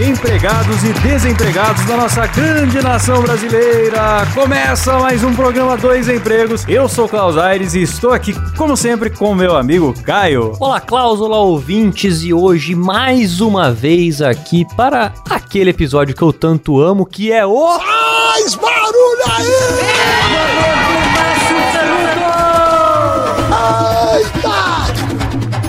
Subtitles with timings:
[0.00, 4.26] Empregados e desempregados da nossa grande nação brasileira!
[4.34, 6.64] Começa mais um programa Dois Empregos.
[6.68, 10.54] Eu sou Klaus Aires e estou aqui, como sempre, com meu amigo Caio.
[10.60, 16.32] Olá, Klaus, olá, ouvintes, e hoje mais uma vez aqui para aquele episódio que eu
[16.32, 17.78] tanto amo, que é o.
[17.78, 19.46] Faz barulho aí!
[21.02, 21.05] É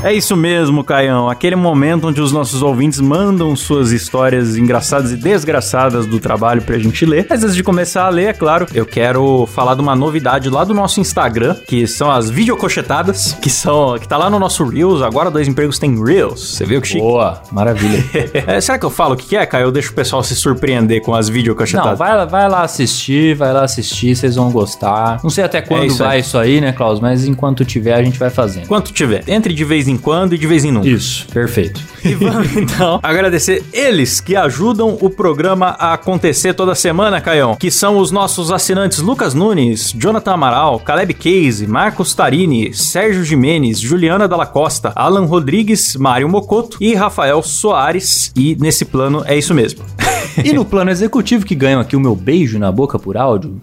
[0.05, 1.29] isso mesmo, Caião.
[1.29, 6.77] Aquele momento onde os nossos ouvintes mandam suas histórias engraçadas e desgraçadas do trabalho pra
[6.79, 7.25] gente ler.
[7.29, 10.63] Mas antes de começar a ler, é claro, eu quero falar de uma novidade lá
[10.63, 15.01] do nosso Instagram, que são as videocochetadas, que são que tá lá no nosso Reels.
[15.01, 16.55] Agora dois empregos tem Reels.
[16.55, 16.99] Você viu que chique?
[17.01, 18.03] Boa, maravilha.
[18.47, 19.65] É, será que eu falo o que é, Caio?
[19.65, 21.91] Eu deixo o pessoal se surpreender com as videocochetadas.
[21.91, 25.19] Não, vai, lá- vai lá assistir, vai lá assistir, vocês vão gostar.
[25.23, 26.21] Não sei até quando isso vai aí.
[26.21, 26.99] isso aí, né, Klaus?
[26.99, 28.67] Mas enquanto tiver, a gente vai fazendo.
[28.67, 29.23] Quanto tiver.
[29.27, 30.87] Entre de vez em quando e de vez em nunca.
[30.87, 31.81] Isso, perfeito.
[32.07, 37.55] E vamos então agradecer eles que ajudam o programa a acontecer toda semana, Caião.
[37.55, 43.79] Que são os nossos assinantes Lucas Nunes, Jonathan Amaral, Caleb Case, Marcos Tarini, Sérgio Jimenez,
[43.79, 48.31] Juliana Dalla Costa, Alan Rodrigues, Mário Mocoto e Rafael Soares.
[48.37, 49.83] E nesse plano é isso mesmo.
[50.43, 53.59] E no plano executivo que ganham aqui o meu beijo na boca por áudio,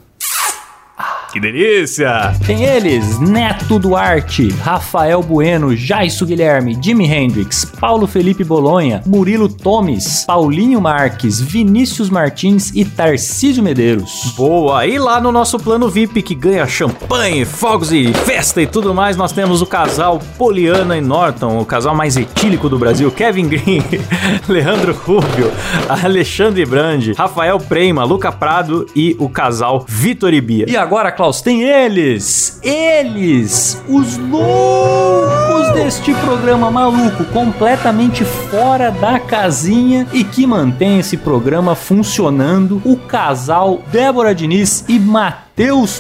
[1.35, 2.33] que delícia!
[2.47, 10.25] Tem eles, Neto Duarte, Rafael Bueno, Jaisso Guilherme, Jimi Hendrix, Paulo Felipe Bolonha, Murilo Tomes,
[10.25, 14.33] Paulinho Marques, Vinícius Martins e Tarcísio Medeiros.
[14.37, 14.87] Boa!
[14.87, 19.17] E lá no nosso plano VIP que ganha champanhe, fogos e festa e tudo mais,
[19.17, 23.83] nós temos o casal Poliana e Norton, o casal mais etílico do Brasil, Kevin Green,
[24.49, 25.51] Leandro Rubio,
[25.89, 30.67] Alexandre Brandi, Rafael Prema, Luca Prado e o casal Vitor e Bia.
[30.71, 40.07] E agora, Klaus, tem eles, eles, os loucos deste programa maluco, completamente fora da casinha
[40.13, 45.44] e que mantém esse programa funcionando, o casal Débora Diniz e Matheus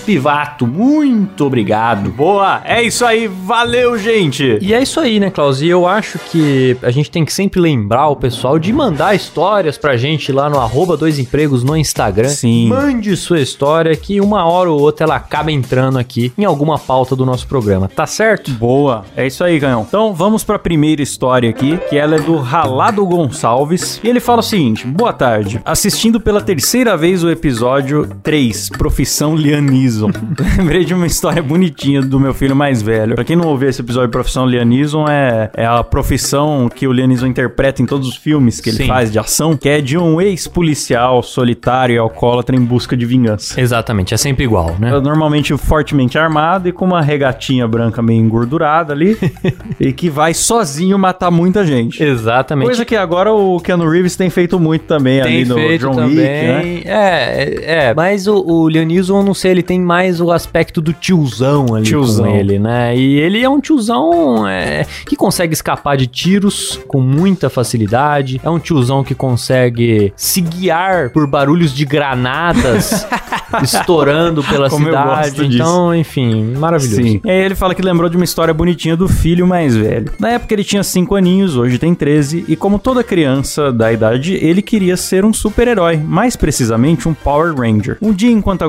[0.04, 0.66] Pivato.
[0.66, 2.10] Muito obrigado.
[2.10, 2.60] Boa!
[2.65, 4.59] É isso aí, valeu, gente!
[4.60, 5.62] E é isso aí, né, Klaus?
[5.62, 9.78] E eu acho que a gente tem que sempre lembrar o pessoal de mandar histórias
[9.78, 12.28] pra gente lá no arroba dois empregos no Instagram.
[12.28, 12.69] Sim.
[12.69, 17.15] Mande sua história que uma hora ou outra ela acaba entrando aqui em alguma pauta
[17.15, 18.50] do nosso programa, tá certo?
[18.53, 19.84] Boa, é isso aí, Canhão.
[19.86, 24.00] Então vamos pra primeira história aqui, que ela é do Ralado Gonçalves.
[24.03, 25.60] E ele fala o seguinte: Boa tarde.
[25.65, 30.10] Assistindo pela terceira vez o episódio 3, Profissão Lianism.
[30.56, 33.15] Lembrei de uma história bonitinha do meu filho mais velho.
[33.15, 37.27] Pra quem não ouviu esse episódio, Profissão Lianism é, é a profissão que o Lianism
[37.27, 38.87] interpreta em todos os filmes que ele Sim.
[38.87, 43.60] faz de ação, que é de um ex-policial solitário e alcoólatra em busca de vingança.
[43.60, 44.88] Exatamente, é sempre igual, né?
[44.88, 49.19] É Normalmente fortemente armado e com uma regatinha branca meio engordurada ali.
[49.78, 52.03] e que vai sozinho matar muita gente.
[52.03, 52.66] Exatamente.
[52.66, 55.94] Coisa que agora o Keanu Reeves tem feito muito também ali tem no feito John
[55.94, 56.09] também.
[56.09, 56.83] Wick, né?
[56.84, 60.81] É, é, é, mas o, o Leonismo, eu não sei, ele tem mais o aspecto
[60.81, 62.27] do tiozão ali Tiozão.
[62.27, 62.97] com ele, né?
[62.97, 68.41] E ele é um tiozão é, que consegue escapar de tiros com muita facilidade.
[68.43, 73.06] É um tiozão que consegue se guiar por barulhos de granadas
[73.62, 75.47] estourando pela Como cidade.
[75.47, 77.03] Então, enfim, maravilhoso.
[77.03, 77.21] Sim.
[77.25, 80.12] E aí ele fala que lembrou de uma história bonitinha do filho mais velho.
[80.19, 84.34] Na época ele tinha 5 aninhos, hoje tem 13, e como toda criança da idade,
[84.34, 87.99] ele queria ser um super-herói, mais precisamente um Power Ranger.
[88.01, 88.62] Um dia, enquanto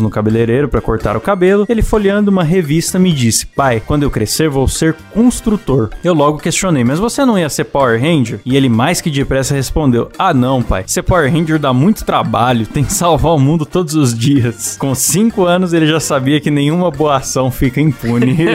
[0.00, 4.10] no cabeleireiro para cortar o cabelo, ele folheando uma revista me disse: Pai, quando eu
[4.10, 5.90] crescer vou ser construtor.
[6.02, 8.40] Eu logo questionei: Mas você não ia ser Power Ranger?
[8.44, 10.84] E ele mais que depressa respondeu: Ah, não, pai.
[10.86, 14.76] Ser Power Ranger dá muito trabalho, tem que salvar o mundo todos os dias.
[14.78, 18.36] Com 5 anos ele já sabia que nenhuma boa ação fica impune.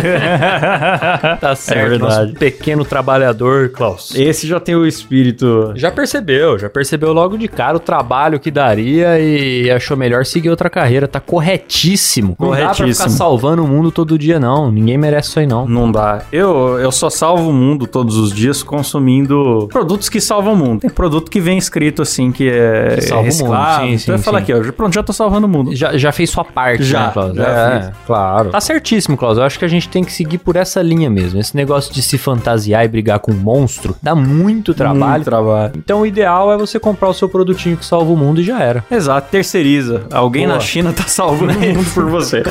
[1.40, 2.34] Tá certo, É verdade.
[2.34, 4.14] pequeno trabalhador, Klaus.
[4.16, 5.72] Esse já tem o espírito.
[5.76, 10.50] Já percebeu, já percebeu logo de cara o trabalho que daria e achou melhor seguir
[10.50, 11.08] outra carreira.
[11.08, 12.36] Tá corretíssimo.
[12.40, 12.94] Não dá pra Corretíssimo.
[12.96, 14.72] ficar salvando o mundo todo dia, não.
[14.72, 15.68] Ninguém merece isso aí, não.
[15.68, 16.24] Não dá.
[16.32, 20.82] Eu, eu só salvo o mundo todos os dias consumindo produtos que salvam o mundo.
[20.82, 23.88] Tem produto que vem escrito assim que é Que salva o mundo, reciclável.
[23.88, 24.44] sim, então sim, eu falo sim.
[24.44, 25.76] aqui, ó, pronto, já tô salvando o mundo.
[25.76, 27.36] Já, já fez sua parte, Já, né, Klaus?
[27.36, 27.92] já é, fiz.
[28.06, 28.50] claro.
[28.50, 29.38] Tá certíssimo, Klaus.
[29.38, 31.40] Eu acho que a gente tem que seguir por essa linha mesmo.
[31.40, 35.12] Esse negócio de se fantasiar e brigar com um monstro dá muito trabalho.
[35.14, 35.74] Muito trabalho.
[35.78, 38.60] Então o ideal é você comprar o seu produtinho que salva o mundo e já
[38.62, 38.84] era.
[38.92, 40.04] Exato, terceiriza.
[40.12, 40.56] Alguém Boa.
[40.56, 42.44] na China tá salvando o mundo por você.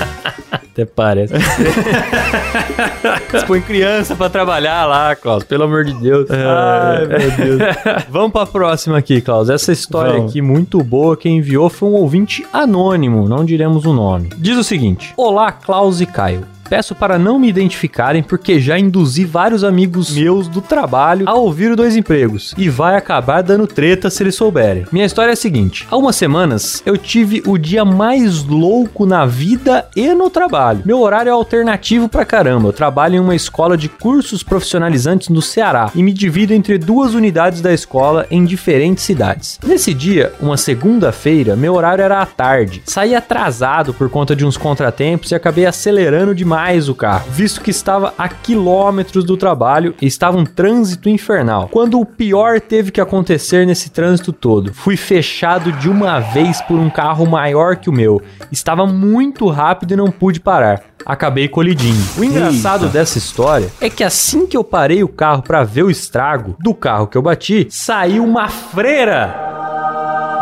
[0.53, 1.35] Até parece.
[3.31, 6.29] Você põe criança pra trabalhar lá, Klaus, pelo amor de Deus.
[6.31, 7.61] Ai, meu Deus.
[8.09, 9.49] Vamos pra próxima aqui, Klaus.
[9.51, 10.31] Essa história Vamos.
[10.31, 14.31] aqui, muito boa, quem enviou foi um ouvinte anônimo, não diremos o nome.
[14.39, 16.45] Diz o seguinte: Olá, Klaus e Caio.
[16.71, 21.73] Peço para não me identificarem porque já induzi vários amigos meus do trabalho a ouvir
[21.73, 24.87] o Dois Empregos e vai acabar dando treta se eles souberem.
[24.93, 29.27] Minha história é a seguinte: há umas semanas eu tive o dia mais louco na
[29.27, 30.83] vida e no trabalho.
[30.85, 32.69] Meu horário é alternativo pra caramba.
[32.69, 37.15] Eu trabalho em uma escola de cursos profissionalizantes no Ceará e me divido entre duas
[37.15, 39.59] unidades da escola em diferentes cidades.
[39.67, 42.81] Nesse dia, uma segunda-feira, meu horário era à tarde.
[42.85, 47.71] Saí atrasado por conta de uns contratempos e acabei acelerando demais o carro, visto que
[47.71, 51.69] estava a quilômetros do trabalho e estava um trânsito infernal.
[51.69, 56.79] Quando o pior teve que acontecer nesse trânsito todo, fui fechado de uma vez por
[56.79, 58.21] um carro maior que o meu.
[58.53, 60.83] Estava muito rápido e não pude parar.
[61.05, 62.05] Acabei colidinho.
[62.19, 65.91] O engraçado dessa história é que assim que eu parei o carro para ver o
[65.91, 69.50] estrago do carro que eu bati, saiu uma freira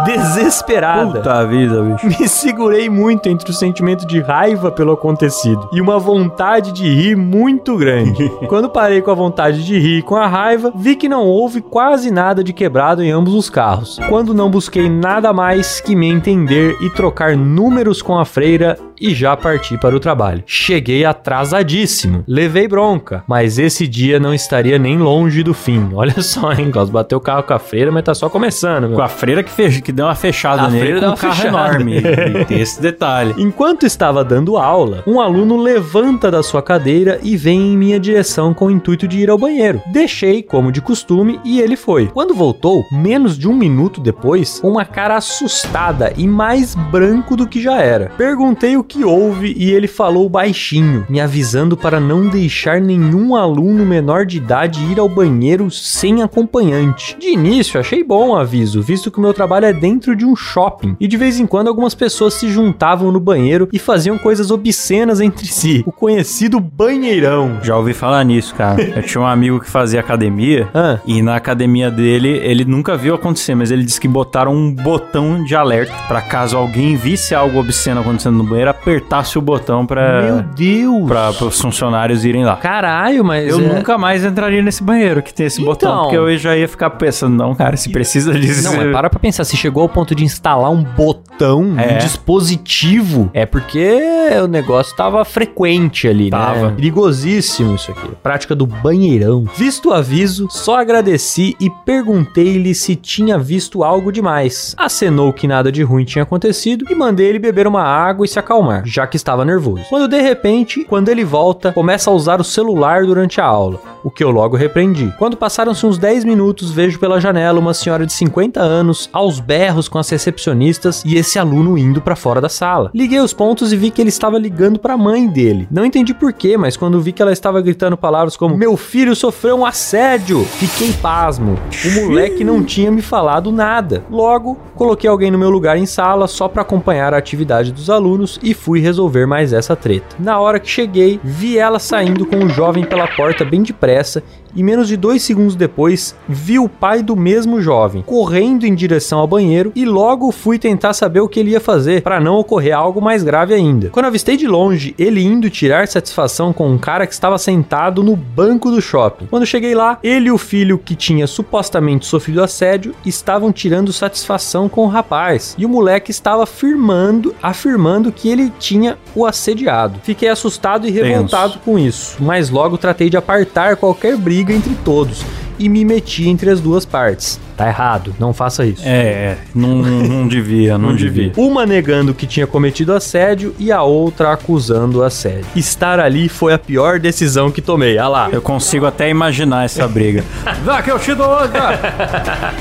[0.05, 1.19] desesperada.
[1.19, 2.07] Puta vida, bicho.
[2.07, 7.17] Me segurei muito entre o sentimento de raiva pelo acontecido e uma vontade de rir
[7.17, 8.29] muito grande.
[8.49, 11.61] Quando parei com a vontade de rir e com a raiva, vi que não houve
[11.61, 13.99] quase nada de quebrado em ambos os carros.
[14.09, 19.15] Quando não busquei nada mais que me entender e trocar números com a freira e
[19.15, 20.43] já parti para o trabalho.
[20.47, 25.91] Cheguei atrasadíssimo, levei bronca, mas esse dia não estaria nem longe do fim.
[25.95, 28.97] Olha só, hein, Klaus, bateu o carro com a freira, mas tá só começando, meu.
[28.97, 29.81] Com a freira que, fech...
[29.83, 31.49] que deu uma fechada A nele com deu um uma carro fechada.
[31.49, 32.03] enorme.
[32.47, 33.35] Tem esse detalhe.
[33.39, 38.53] Enquanto estava dando aula, um aluno levanta da sua cadeira e vem em minha direção
[38.53, 39.81] com o intuito de ir ao banheiro.
[39.93, 42.07] Deixei, como de costume, e ele foi.
[42.09, 47.47] Quando voltou, menos de um minuto depois, com uma cara assustada e mais branco do
[47.47, 48.11] que já era.
[48.17, 53.85] Perguntei o que houve e ele falou baixinho, me avisando para não deixar nenhum aluno
[53.85, 57.17] menor de idade ir ao banheiro sem acompanhante.
[57.21, 60.35] De início, achei bom o aviso, visto que o meu trabalho é dentro de um
[60.35, 64.51] shopping e de vez em quando algumas pessoas se juntavam no banheiro e faziam coisas
[64.51, 65.83] obscenas entre si.
[65.87, 67.59] O conhecido banheirão.
[67.63, 68.81] Já ouvi falar nisso, cara.
[68.97, 70.99] Eu tinha um amigo que fazia academia Ah.
[71.07, 75.45] e na academia dele, ele nunca viu acontecer, mas ele disse que botaram um botão
[75.45, 79.87] de alerta pra caso alguém visse algo obsceno acontecendo no banheiro, apertasse o botão Meu
[79.87, 80.21] pra,
[80.55, 81.07] Deus.
[81.07, 82.57] pra, os funcionários irem lá.
[82.57, 86.03] Caralho, mas Eu é- nunca mais entraria nesse banheiro que tem esse botão, Então.
[86.03, 88.65] porque eu já ia ficar pensando, não, cara, se precisa disso.
[88.65, 91.95] Não, mas para pra pensar, se chegou ao ponto de instalar um botão, É.
[91.95, 93.99] um dispositivo, é porque
[94.43, 96.69] o negócio tava frequente ali, Tava.
[96.69, 96.75] né?
[96.77, 98.09] Perigosíssimo isso aqui.
[98.23, 99.45] Prática do banheirão.
[99.57, 104.75] Visto o aviso, só agradeci e perguntei-lhe se tinha visto algo demais.
[104.79, 108.39] Acenou que nada de ruim tinha acontecido e mandei ele beber uma água e se
[108.39, 109.85] acalmar, já que estava nervoso.
[109.89, 114.11] Quando de repente, quando ele volta, começa a usar o celular durante a aula, o
[114.11, 115.13] que eu logo repreendi.
[115.19, 119.89] Quando passaram-se uns 10 minutos, vejo pela janela uma senhora de 50 anos aos berros
[119.89, 122.91] com as recepcionistas e esse aluno indo pra fora da sala.
[122.95, 125.69] Liguei os pontos e vi que ele estava ligando pra mãe dele.
[125.71, 129.57] Não entendi porquê, mas quando vi que ela estava gritando palavras como meu filho sofreu
[129.57, 131.59] um assédio, fiquei pasmo.
[131.85, 134.05] O moleque não tinha me falado nada.
[134.11, 138.39] Logo, coloquei alguém no meu lugar em sala só pra acompanhar a atividade dos alunos
[138.43, 140.17] e fui resolver mais essa treta.
[140.19, 144.23] Na hora que cheguei, vi ela saindo com o jovem pela porta bem depressa
[144.55, 149.19] e menos de dois segundos depois vi o pai do mesmo jovem correndo em direção
[149.19, 152.77] ao banheiro e logo fui tentar saber o que ele ia fazer para não ocorrer
[152.77, 153.91] algo mais grave ainda.
[153.91, 158.17] Quando avistei de longe ele indo tirar satisfação com um cara que estava sentado no
[158.17, 159.27] banco do shopping.
[159.27, 164.69] Quando cheguei lá, ele e o filho que tinha supostamente sofrido assédio estavam tirando satisfação
[164.69, 170.01] com o rapaz e o moleque estava afirmando, afirmando que ele tinha o assediado.
[170.03, 175.25] Fiquei assustado e revoltado com isso, mas logo tratei de apartar qualquer briga entre todos
[175.59, 177.41] e me meti entre as duas partes.
[177.57, 178.83] Tá errado, não faça isso.
[178.85, 181.33] É, é, não, não devia, não, devia.
[181.37, 185.47] Uma negando que tinha cometido assédio e a outra acusando o assédio.
[185.57, 187.99] Estar ali foi a pior decisão que tomei.
[187.99, 188.29] Ah lá.
[188.31, 190.25] Eu consigo até imaginar essa briga.
[190.65, 191.77] Vá que eu te dou outra!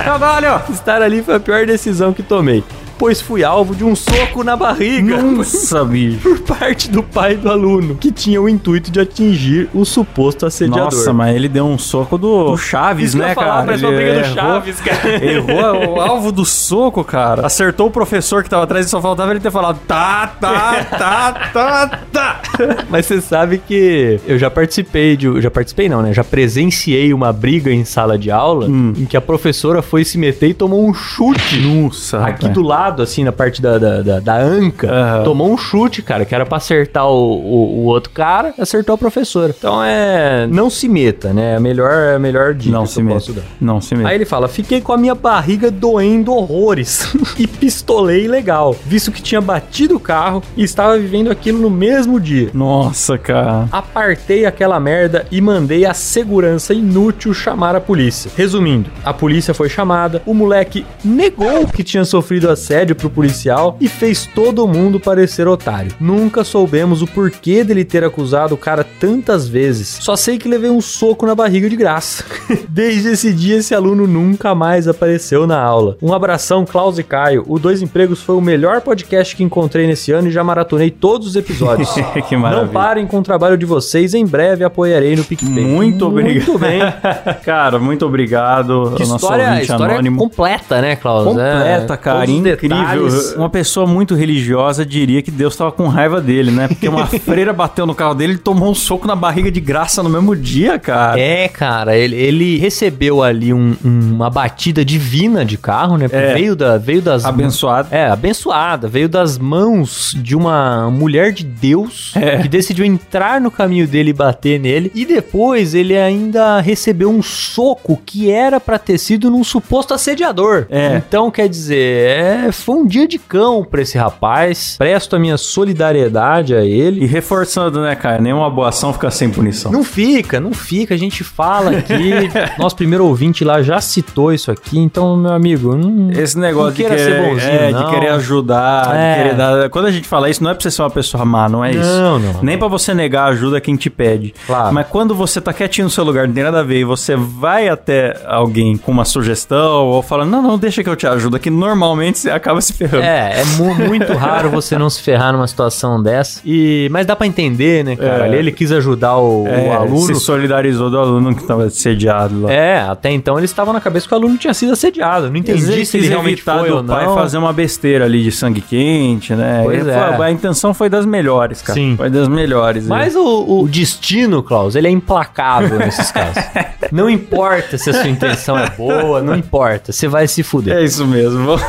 [0.03, 0.61] Caralho!
[0.73, 2.63] Estar ali foi a pior decisão que tomei,
[2.97, 5.17] pois fui alvo de um soco na barriga.
[5.21, 6.19] Nossa, bicho.
[6.19, 10.85] Por parte do pai do aluno, que tinha o intuito de atingir o suposto assediador.
[10.85, 13.73] Nossa, mas ele deu um soco do, do Chaves, Isso né, falar, cara?
[13.73, 15.25] Ele briga do errou- Chaves, cara.
[15.25, 17.45] Errou o alvo do soco, cara.
[17.45, 21.31] Acertou o professor que tava atrás e só faltava ele ter falado tá, tá, tá,
[21.53, 22.41] tá, tá.
[22.89, 25.41] Mas você sabe que eu já participei de.
[25.41, 26.13] Já participei, não, né?
[26.13, 28.93] Já presenciei uma briga em sala de aula Hum.
[28.97, 32.86] em que a professora foi se meter e tomou um chute Nossa, aqui do lado
[32.87, 34.89] lado, assim, na parte da, da, da, da anca.
[34.89, 35.23] Aham.
[35.23, 38.97] Tomou um chute, cara, que era pra acertar o, o, o outro cara, acertou a
[38.97, 39.53] professora.
[39.57, 40.47] Então é.
[40.47, 41.53] Não se meta, né?
[41.53, 43.43] É a melhor, é a melhor dica Não que se eu meta.
[43.59, 44.09] Não se meta.
[44.09, 49.21] Aí ele fala: Fiquei com a minha barriga doendo horrores e pistolei legal, visto que
[49.21, 52.49] tinha batido o carro e estava vivendo aquilo no mesmo dia.
[52.53, 53.67] Nossa, cara.
[53.71, 58.31] Apartei aquela merda e mandei a segurança inútil chamar a polícia.
[58.35, 63.87] Resumindo, a polícia foi chamada, o moleque negou que tinha sofrido assédio pro policial e
[63.87, 65.91] fez todo mundo parecer otário.
[65.99, 69.97] Nunca soubemos o porquê dele ter acusado o cara tantas vezes.
[70.01, 72.23] Só sei que levei um soco na barriga de graça.
[72.69, 75.97] Desde esse dia, esse aluno nunca mais apareceu na aula.
[76.01, 77.43] Um abração, Klaus e Caio.
[77.47, 81.27] O Dois Empregos foi o melhor podcast que encontrei nesse ano e já maratonei todos
[81.27, 81.89] os episódios.
[82.27, 82.65] que maravilha.
[82.65, 85.63] Não parem com o trabalho de vocês, em breve apoiarei no PicPay.
[85.63, 86.47] Muito obrigado.
[86.47, 86.79] Muito bem.
[87.43, 88.93] cara, muito obrigado.
[88.95, 90.17] Que ao nosso história, ouvinte história anônimo.
[90.17, 91.25] completa, né, Klaus?
[91.27, 93.05] Completa, É, cara, os incrível.
[93.05, 93.33] detalhes.
[93.35, 96.67] Uma pessoa muito religiosa diria que Deus tava com raiva dele, né?
[96.67, 100.01] Porque uma freira bateu no carro dele e tomou um soco na barriga de graça
[100.03, 101.19] no mesmo dia, cara.
[101.19, 106.07] É, cara, ele, ele recebeu ali um- uma batida divina de carro, né?
[106.11, 106.33] É.
[106.33, 107.25] Veio, da, veio das.
[107.25, 107.87] Abençoado.
[107.91, 108.87] É, abençoada.
[108.87, 112.37] Veio das mãos de uma mulher de Deus É.
[112.37, 114.91] que decidiu entrar no caminho dele e bater nele.
[114.93, 120.65] E depois ele ainda recebeu um soco que era pra ter sido num suposto assediador.
[120.69, 120.97] É.
[120.97, 124.75] Então, quer dizer, é, foi um dia de cão pra esse rapaz.
[124.77, 127.03] Presto a minha solidariedade a ele.
[127.03, 128.21] E reforçando, né, cara?
[128.21, 129.71] Nenhuma boa ação fica sem punição.
[129.71, 130.93] Não fica, não fica.
[130.93, 132.29] A gente fala aqui.
[132.57, 134.79] Nosso primeiro ouvinte lá já citou isso aqui.
[134.79, 137.83] Então, meu amigo, não, Esse negócio não de querer, ser bonzinho, é, não.
[137.85, 139.11] de querer ajudar, É.
[139.15, 139.69] de querer dar.
[139.69, 141.71] Quando a gente fala isso, não é pra você ser uma pessoa má, não é
[141.71, 141.79] isso.
[141.79, 142.41] Não, não.
[142.41, 144.33] Nem pra você negar ajuda a quem te pede.
[144.45, 144.73] Claro.
[144.73, 147.15] Mas quando você tá quietinho no seu lugar, não tem nada a ver, e você
[147.15, 151.39] vai até alguém com uma sugestão ou falando, não, não, deixa que eu te ajudo,
[151.39, 153.03] que normalmente você acaba se ferrando.
[153.03, 156.39] É, é mu- muito raro você não se ferrar numa situação dessa.
[156.45, 158.19] E, mas dá pra entender, né, cara?
[158.19, 158.23] É.
[158.23, 159.99] Ali ele quis ajudar o, o É, aluno.
[160.01, 162.51] se solidarizou do aluno que tava sediado lá.
[162.51, 165.29] É, até então eles estavam na cabeça que o aluno tinha sido assediado.
[165.29, 167.15] Não entendi se ele realmente foi ou pai não.
[167.15, 169.61] fazer uma besteira ali de sangue quente, né?
[169.63, 170.23] Pois E foi- é.
[170.27, 171.79] A intenção foi das melhores, cara.
[171.79, 171.95] Sim.
[171.97, 172.85] Foi das melhores.
[172.87, 176.43] Mas o, o destino, Klaus, ele é implacável nesses casos.
[176.91, 179.91] Não importa se a sua intenção é boa, não importa.
[179.91, 180.77] Você vai se fuder.
[180.77, 181.45] É isso mesmo.
[181.45, 181.61] Vamos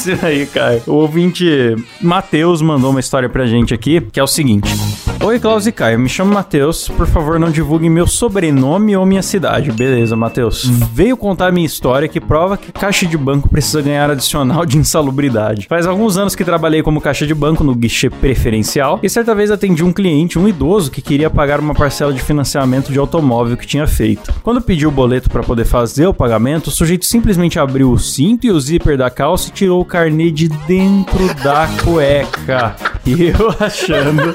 [0.00, 0.82] próxima aí, Caio.
[0.86, 4.70] O ouvinte Matheus mandou uma história pra gente aqui, que é o seguinte.
[5.22, 5.98] Oi, Klaus e Caio.
[5.98, 6.88] Me chamo Matheus.
[6.88, 9.70] Por favor, não divulguem meu sobrenome ou minha cidade.
[9.70, 10.64] Beleza, Matheus.
[10.94, 15.66] Veio contar minha história que prova que caixa de banco precisa ganhar adicional de insalubridade.
[15.68, 19.50] Faz alguns anos que trabalhei como caixa de banco no guichê preferencial e certa vez
[19.50, 23.66] atendi um cliente, um idoso, que queria pagar uma parcela de financiamento de automóvel que
[23.66, 24.32] tinha feito.
[24.42, 28.46] Quando pediu o boleto para poder fazer o pagamento, o sujeito simplesmente abriu o cinto
[28.46, 32.76] e o zíper da calça e tirou o carnê de dentro da cueca.
[33.04, 34.34] E eu achando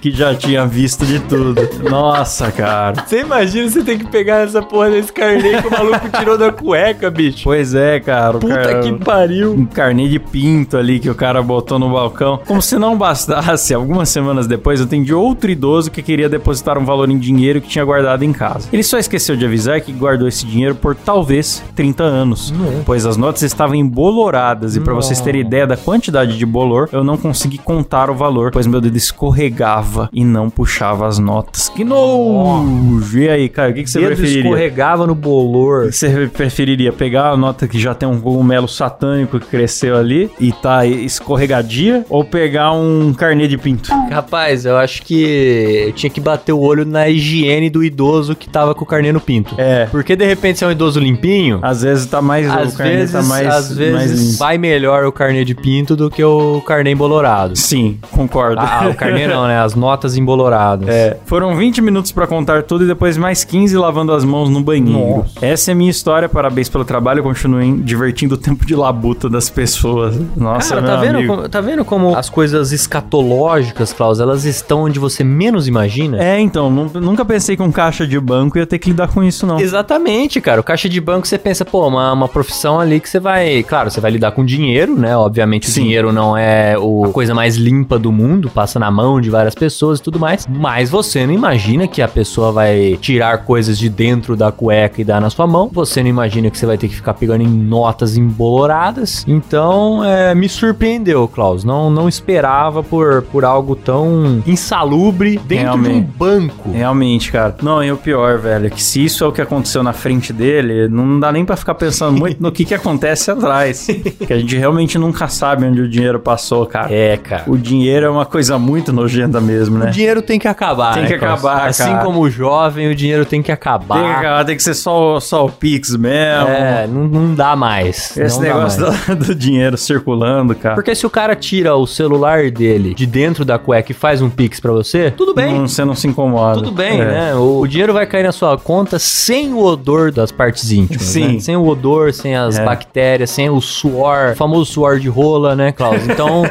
[0.00, 1.60] que já tinha visto de tudo.
[1.90, 3.04] Nossa, cara.
[3.04, 6.50] Você imagina você ter que pegar essa porra desse carnê que o maluco tirou da
[6.52, 7.40] cueca, bicho.
[7.44, 8.38] Pois é, cara.
[8.38, 9.52] Puta cara- que pariu.
[9.52, 12.40] um carnê de pinto ali que o cara botou no balcão.
[12.46, 16.84] Como se não bastasse, algumas semanas depois eu atendi outro idoso que queria depositar um
[16.84, 18.68] valor em dinheiro que tinha guardado em casa.
[18.72, 22.54] Ele só esqueceu de avisar que guardou esse dinheiro por talvez 30 anos,
[22.86, 27.02] pois as notas estavam emboloradas e pra vocês terem ideia da quantidade de bolor, eu
[27.04, 31.68] não consegui contar o valor, pois meu dedo escorregava e não puxava as notas.
[31.68, 33.18] Que nojo!
[33.18, 34.42] E aí, cara, o que, que você Dedo preferiria?
[34.42, 35.84] escorregava no bolor.
[35.86, 39.96] O que Você preferiria pegar a nota que já tem um cogumelo satânico que cresceu
[39.96, 43.90] ali e tá escorregadia ou pegar um carnê de pinto?
[44.10, 48.48] Rapaz, eu acho que eu tinha que bater o olho na higiene do idoso que
[48.48, 49.54] tava com o carnê no pinto.
[49.58, 49.86] É.
[49.86, 52.96] Porque de repente se é um idoso limpinho, Às vezes tá mais às o carnê
[52.96, 54.38] vezes, tá mais às vezes mais.
[54.52, 57.56] Vai melhor o carnê de pinto do que o carnê embolorado.
[57.56, 58.60] Sim, concordo.
[58.60, 59.58] Ah, o carnê não, né?
[59.58, 60.88] As notas emboloradas.
[60.88, 64.60] É, foram 20 minutos pra contar tudo e depois mais 15 lavando as mãos no
[64.62, 65.16] banheiro.
[65.16, 65.44] Nossa.
[65.44, 69.48] Essa é a minha história, parabéns pelo trabalho, continuem divertindo o tempo de labuta das
[69.48, 70.20] pessoas.
[70.36, 71.34] Nossa, Cara, tá vendo, amigo.
[71.36, 76.22] como, tá vendo como as coisas escatológicas, Klaus, elas estão onde você menos imagina?
[76.22, 79.22] É, então, nu- nunca pensei que um caixa de banco ia ter que lidar com
[79.22, 79.58] isso, não.
[79.58, 80.60] Exatamente, cara.
[80.60, 83.62] O caixa de banco, você pensa, pô, uma, uma profissão ali que você vai.
[83.62, 85.16] Claro, você vai lidar com dinheiro, né?
[85.16, 85.80] Obviamente, Sim.
[85.80, 89.30] o dinheiro não é o, a coisa mais limpa do mundo, passa na mão de
[89.30, 90.46] várias pessoas e tudo mais.
[90.48, 95.04] Mas você não imagina que a pessoa vai tirar coisas de dentro da cueca e
[95.04, 95.70] dar na sua mão.
[95.72, 99.24] Você não imagina que você vai ter que ficar pegando em notas emboloradas.
[99.26, 101.64] Então, é, me surpreendeu, Klaus.
[101.64, 105.92] Não, não esperava por, por algo tão insalubre dentro Realmente.
[105.92, 106.70] de um banco.
[106.72, 107.56] Realmente, cara.
[107.62, 110.32] Não, e o pior, velho, é que se isso é o que aconteceu na frente
[110.32, 113.86] dele, não dá nem pra ficar pensando muito no que que acontece atrás.
[114.32, 116.92] que a gente realmente nunca sabe onde o dinheiro passou, cara.
[116.92, 117.44] É, cara.
[117.46, 119.88] O dinheiro é uma coisa muito nojenta mesmo, né?
[119.88, 120.94] O dinheiro tem que acabar.
[120.94, 122.04] Tem né, que acabar, Assim cara.
[122.04, 123.94] como o jovem, o dinheiro tem que acabar.
[123.96, 126.48] Tem que, acabar, tem que ser só, o- só o Pix mesmo.
[126.48, 128.16] É, não, não dá mais.
[128.16, 129.06] Esse não negócio mais.
[129.06, 130.74] do, do dinheiro circulando, cara.
[130.74, 134.30] Porque se o cara tira o celular dele de dentro da cueca e faz um
[134.30, 135.52] pix pra você, tudo bem.
[135.54, 136.54] Não, você não se incomoda.
[136.54, 137.04] Tudo bem, É.
[137.04, 137.34] né?
[137.34, 141.02] O, o dinheiro vai cair na sua conta sem o odor das partes íntimas.
[141.02, 141.34] Sim.
[141.34, 141.40] né?
[141.40, 142.64] Sem o odor, sem as É.
[142.64, 146.02] bactérias, sem o suor, o famoso suor de rola, né, Klaus?
[146.08, 146.44] Então.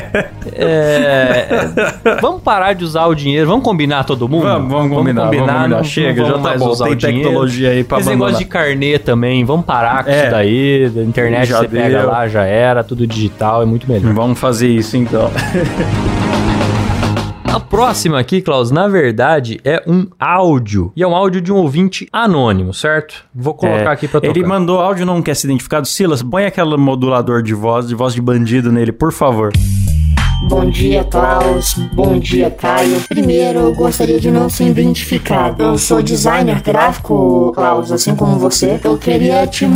[0.52, 1.46] é,
[2.20, 3.46] vamos parar de usar o dinheiro.
[3.46, 4.42] Vamos combinar todo mundo?
[4.44, 5.68] Vamos, vamos combinar, vamos combinar.
[5.68, 8.38] não- Chega, não já tá bom, usar tem tecnologia aí pra Esse negócio abandonar.
[8.38, 10.22] de carnê também, vamos parar com É.
[10.22, 10.88] isso daí.
[10.90, 12.06] Da internet Já você pega deu.
[12.08, 14.12] lá, já era, tudo digital, é muito melhor.
[14.12, 15.30] Vamos fazer isso então.
[17.52, 20.92] A próxima aqui, Klaus, na verdade é um áudio.
[20.94, 23.24] E é um áudio de um ouvinte anônimo, certo?
[23.34, 24.36] Vou colocar É, aqui pra tocar.
[24.36, 25.84] Ele mandou áudio, não quer ser identificado.
[25.86, 29.52] Silas, põe aquele modulador de voz, de voz de bandido nele, por favor.
[30.42, 31.74] Bom dia, Klaus.
[31.92, 32.98] Bom dia, Caio.
[33.08, 35.62] Primeiro, eu gostaria de não ser identificado.
[35.62, 38.80] Eu sou designer gráfico, Klaus, assim como você.
[38.82, 39.66] Eu queria te,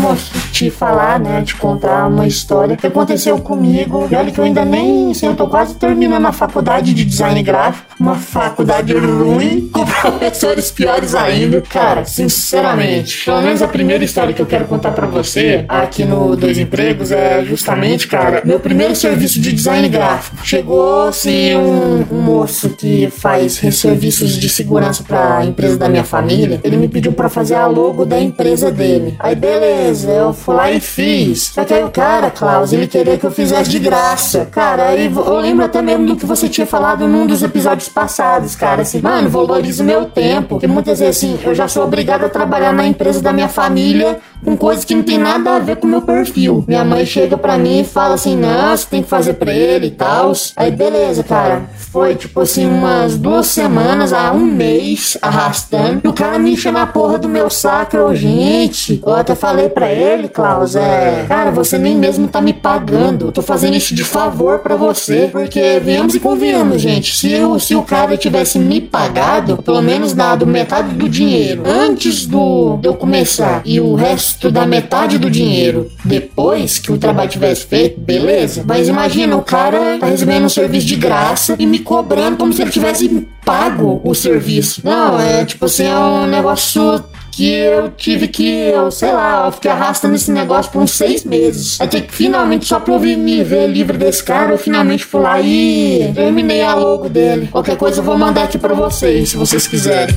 [0.52, 4.09] te falar, né, te contar uma história que aconteceu comigo.
[4.11, 7.42] E olha que eu ainda nem sei, eu tô quase terminando a faculdade de design
[7.42, 7.85] gráfico.
[8.00, 11.61] Uma faculdade ruim, com professores piores ainda.
[11.61, 16.35] Cara, sinceramente, pelo menos a primeira história que eu quero contar pra você aqui no
[16.35, 20.37] Dois Empregos é justamente, cara, meu primeiro serviço de design gráfico.
[20.54, 26.61] Chegou assim um, moço que faz serviços de segurança pra empresa da minha família.
[26.62, 29.16] Ele me pediu pra fazer a logo da empresa dele.
[29.18, 31.50] Aí beleza, eu fui lá e fiz.
[31.52, 34.46] Só que aí o cara, Klaus, ele queria que eu fizesse de graça.
[34.46, 38.54] Cara, aí eu lembro até mesmo do que você tinha falado num dos episódios passados,
[38.54, 38.82] cara.
[38.82, 40.50] Assim, mano, valoriza o meu tempo.
[40.50, 44.20] Porque muitas vezes assim, eu já sou obrigado a trabalhar na empresa da minha família
[44.44, 46.64] com coisas que não tem nada a ver com o meu perfil.
[46.68, 49.86] Minha mãe chega pra mim e fala assim: não, você tem que fazer pra ele
[49.86, 50.32] e tal.
[50.56, 51.62] Aí beleza, cara.
[51.76, 56.00] Foi tipo assim, umas duas semanas a um mês arrastando.
[56.04, 57.96] E o cara me enchendo a porra do meu saco.
[57.96, 61.24] Eu, gente, eu até falei pra ele, Klaus, é.
[61.28, 63.26] Cara, você nem mesmo tá me pagando.
[63.26, 65.28] Eu tô fazendo isso de favor pra você.
[65.30, 67.16] Porque viemos e convenhamos, gente.
[67.16, 72.26] Se, eu, se o cara tivesse me pagado, pelo menos dado metade do dinheiro antes
[72.26, 77.66] do eu começar e o resto da metade do dinheiro depois que o trabalho tivesse
[77.66, 78.64] feito, beleza.
[78.66, 82.62] Mas imagina, o cara tá recebendo um serviço de graça e me cobrando como se
[82.62, 84.81] ele tivesse pago o serviço.
[84.85, 87.03] Não, é tipo assim, é um negócio
[87.37, 91.25] que eu tive que, eu sei lá, eu fiquei arrastando esse negócio por uns seis
[91.25, 91.81] meses.
[91.81, 95.40] Até que finalmente, só pra eu me ver livre desse cara, eu finalmente fui lá
[95.40, 97.49] e terminei a logo dele.
[97.51, 100.14] Qualquer coisa eu vou mandar aqui pra vocês, se vocês quiserem.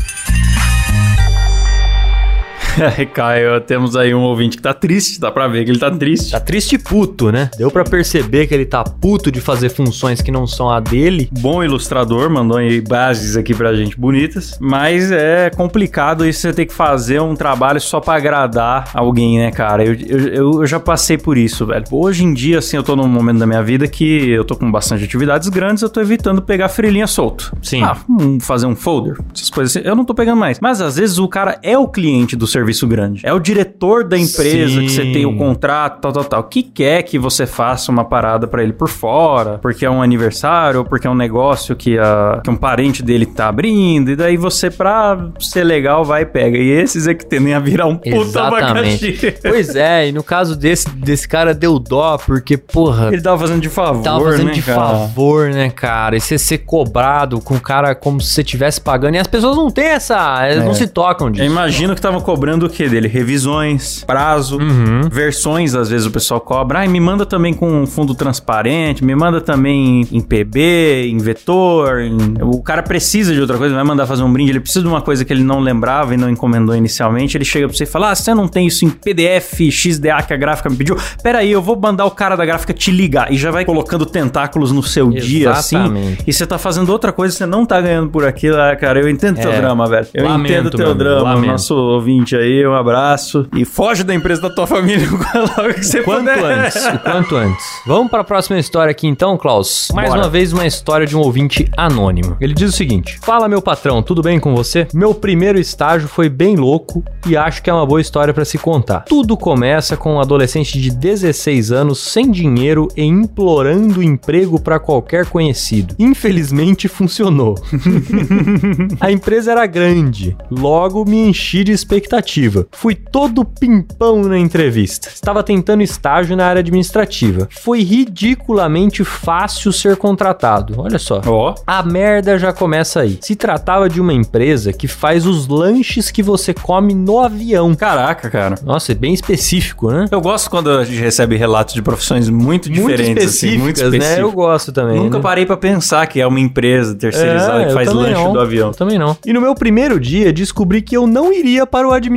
[3.13, 6.31] Caio, temos aí um ouvinte que tá triste, dá pra ver que ele tá triste.
[6.31, 7.49] Tá triste e puto, né?
[7.57, 11.29] Deu pra perceber que ele tá puto de fazer funções que não são a dele.
[11.39, 16.65] Bom ilustrador, mandou aí bases aqui pra gente bonitas, mas é complicado isso você ter
[16.65, 19.83] que fazer um trabalho só pra agradar alguém, né, cara?
[19.83, 21.83] Eu, eu, eu já passei por isso, velho.
[21.91, 24.71] Hoje em dia, assim, eu tô num momento da minha vida que eu tô com
[24.71, 27.55] bastante atividades grandes, eu tô evitando pegar frilinha solto.
[27.61, 27.81] Sim.
[27.83, 30.59] Ah, um- fazer um folder, essas coisas assim, eu não tô pegando mais.
[30.59, 34.17] Mas às vezes o cara é o cliente do serviço grande, é o diretor da
[34.17, 35.12] empresa que você Sim.
[35.13, 38.73] tem o contrato, tal, tal, tal, que quer que você faça uma parada pra ele
[38.73, 42.56] por fora, porque é um aniversário, ou porque é um negócio que, a, que um
[42.56, 46.58] parente dele tá abrindo, e daí você, pra ser legal, vai e pega.
[46.58, 49.17] E esses é que tendem a virar um puta abacaxi.
[49.41, 53.62] pois é, e no caso desse, desse cara deu dó, porque, porra, Ele tava fazendo
[53.62, 54.80] de favor, tava fazendo né, de cara?
[54.80, 56.15] favor, né, cara?
[56.17, 59.15] E você ser cobrado com o cara como se você estivesse pagando.
[59.15, 60.15] E as pessoas não têm essa.
[60.45, 60.65] Elas É.
[60.65, 61.43] não se tocam disso.
[61.43, 62.19] Eu imagino que estavam
[62.57, 63.07] cobrando o que dele?
[63.07, 65.01] Revisões, prazo, Uhum.
[65.11, 66.79] versões, às vezes o pessoal cobra.
[66.79, 72.01] Ai, me manda também com fundo transparente, me manda também em PB, em vetor.
[72.01, 74.87] em- O cara precisa de outra coisa, vai mandar fazer um brinde, ele precisa de
[74.87, 77.37] uma coisa que ele não lembrava e não encomendou inicialmente.
[77.37, 80.33] Ele chega pra você e fala: Ah, você não tem isso em PDF, XDA que
[80.33, 80.97] a gráfica me pediu?
[81.21, 83.31] Pera aí, eu vou mandar o cara da gráfica te ligar.
[83.31, 85.75] E já vai colocando tentáculos no seu dia, assim.
[85.77, 86.23] Exatamente.
[86.27, 88.99] E você tá fazendo outra coisa, você não tá ganhando por aquilo, ah, cara.
[88.99, 89.57] Eu entendo teu É.
[89.59, 90.07] drama, velho.
[90.13, 91.51] Eu Lamento, entendo teu amigo, drama, lamento.
[91.51, 93.47] nosso ouvinte aí, um abraço.
[93.56, 96.43] E foge da empresa da tua família logo que você Quanto puder.
[96.43, 97.65] antes, o quanto antes.
[97.86, 99.89] Vamos para a próxima história aqui então, Klaus.
[99.93, 100.21] Mais Bora.
[100.21, 102.38] uma vez uma história de um ouvinte anônimo.
[102.39, 104.88] Ele diz o seguinte: Fala meu patrão, tudo bem com você?
[104.93, 108.58] Meu primeiro estágio foi bem louco e acho que é uma boa história para se
[108.58, 109.02] contar.
[109.02, 115.26] Tudo começa com um adolescente de 16 anos sem dinheiro e implorando emprego para qualquer
[115.26, 115.95] conhecido.
[116.00, 117.56] Infelizmente funcionou.
[119.00, 122.26] A empresa era grande, logo me enchi de expectativa.
[122.71, 125.09] Fui todo pimpão na entrevista.
[125.13, 127.47] Estava tentando estágio na área administrativa.
[127.51, 130.75] Foi ridiculamente fácil ser contratado.
[130.77, 131.21] Olha só.
[131.25, 131.55] Ó.
[131.65, 133.17] A merda já começa aí.
[133.21, 137.73] Se tratava de uma empresa que faz os lanches que você come no avião.
[137.75, 138.55] Caraca, cara.
[138.63, 140.05] Nossa, é bem específico, né?
[140.11, 144.15] Eu gosto quando a gente recebe relatos de profissões muito diferentes, assim, muito específicas.
[144.17, 144.21] né?
[144.21, 144.97] Eu gosto também.
[144.99, 145.23] Nunca né?
[145.23, 148.33] parei pra pensar que é uma empresa terceirizada É, que faz lanche não.
[148.33, 148.67] do avião.
[148.69, 149.15] Eu também não.
[149.25, 152.16] E no meu primeiro dia, descobri que eu não iria para o administrativo.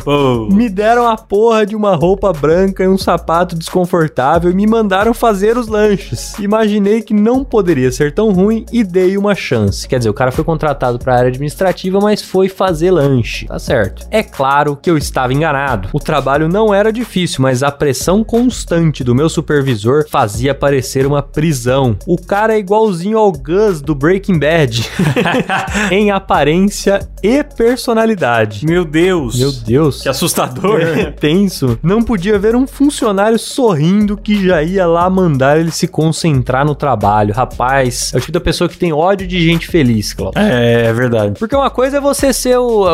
[0.00, 0.48] Pô.
[0.52, 5.12] Me deram a porra de uma roupa branca e um sapato desconfortável e me mandaram
[5.14, 6.38] fazer os lanches.
[6.38, 9.86] Imaginei que não poderia ser tão ruim e dei uma chance.
[9.86, 13.46] Quer dizer, o cara foi contratado para a área administrativa, mas foi fazer lanche.
[13.46, 14.06] Tá certo.
[14.10, 15.88] É claro que eu estava enganado.
[15.92, 21.22] O trabalho não era difícil, mas a pressão constante do meu supervisor fazia parecer uma
[21.22, 21.96] prisão.
[22.06, 24.88] O cara é igualzinho ao Gus do Breaking Bad.
[25.90, 28.64] em aparência e personalidade.
[28.66, 29.17] Meu Deus.
[29.36, 30.02] Meu Deus.
[30.02, 30.80] Que assustador.
[30.80, 31.78] É tenso.
[31.82, 36.74] Não podia ver um funcionário sorrindo que já ia lá mandar ele se concentrar no
[36.74, 37.34] trabalho.
[37.34, 40.40] Rapaz, é o tipo da pessoa que tem ódio de gente feliz, Cláudio.
[40.40, 41.38] É, é verdade.
[41.38, 42.84] Porque uma coisa é você ser o,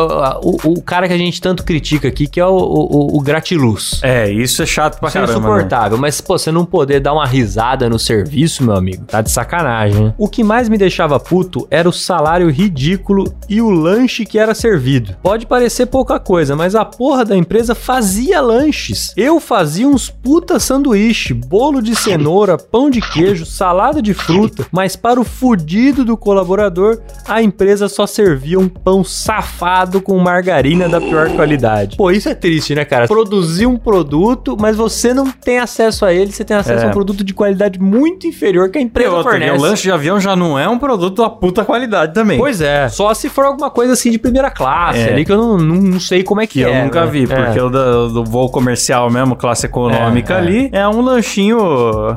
[0.41, 3.99] o, o cara que a gente tanto critica aqui, que é o, o, o gratiluz.
[4.03, 5.39] É, isso é chato pra Isso é caramba.
[5.39, 5.45] né?
[5.47, 9.31] insuportável, mas pô, você não poder dar uma risada no serviço, meu amigo, tá de
[9.31, 10.13] sacanagem, né?
[10.17, 14.53] O que mais me deixava puto era o salário ridículo e o lanche que era
[14.55, 15.15] servido.
[15.21, 19.11] Pode parecer pouca coisa, mas a porra da empresa fazia lanches.
[19.17, 24.95] Eu fazia uns puta sanduíche, bolo de cenoura, pão de queijo, salada de fruta, mas
[24.95, 30.99] para o fudido do colaborador, a empresa só servia um pão safado com margarina da
[31.01, 31.97] pior qualidade.
[31.97, 33.07] Pô, isso é triste, né, cara?
[33.07, 36.87] Produzir um produto, mas você não tem acesso a ele, você tem acesso É.
[36.87, 39.57] a um produto de qualidade muito inferior que a empresa outra, fornece.
[39.57, 42.37] o lanche de avião já não é um produto da puta qualidade também.
[42.37, 42.87] Pois é.
[42.89, 45.13] Só se for alguma coisa assim de primeira classe, É.
[45.13, 46.83] ali que eu não, não, não sei como é que, Que eu é.
[46.83, 47.11] nunca né?
[47.11, 47.63] vi, porque É.
[47.63, 50.39] o da- do voo comercial mesmo, classe econômica É, é.
[50.39, 51.57] ali, é um lanchinho,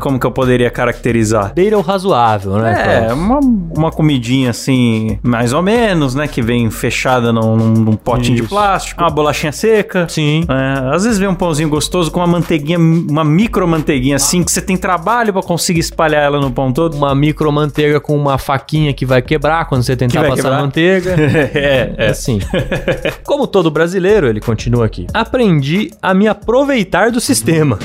[0.01, 1.53] como que eu poderia caracterizar?
[1.55, 3.07] Beira o razoável, né?
[3.09, 3.40] É, uma,
[3.77, 6.27] uma comidinha assim, mais ou menos, né?
[6.29, 8.48] Que vem fechada num, num potinho de Isso.
[8.51, 10.07] plástico, uma bolachinha seca.
[10.09, 10.44] Sim.
[10.48, 14.51] É, às vezes vem um pãozinho gostoso com uma manteiguinha, uma micro manteiguinha assim, que
[14.53, 16.94] você tem trabalho pra conseguir espalhar ela no pão todo.
[16.94, 20.61] Uma micro manteiga com uma faquinha que vai quebrar quando você tentar passar quebrar?
[20.61, 21.14] manteiga.
[21.55, 22.07] é, é.
[22.11, 22.38] Assim.
[23.24, 25.06] Como todo brasileiro, ele continua aqui.
[25.14, 27.78] Aprendi a me aproveitar do sistema.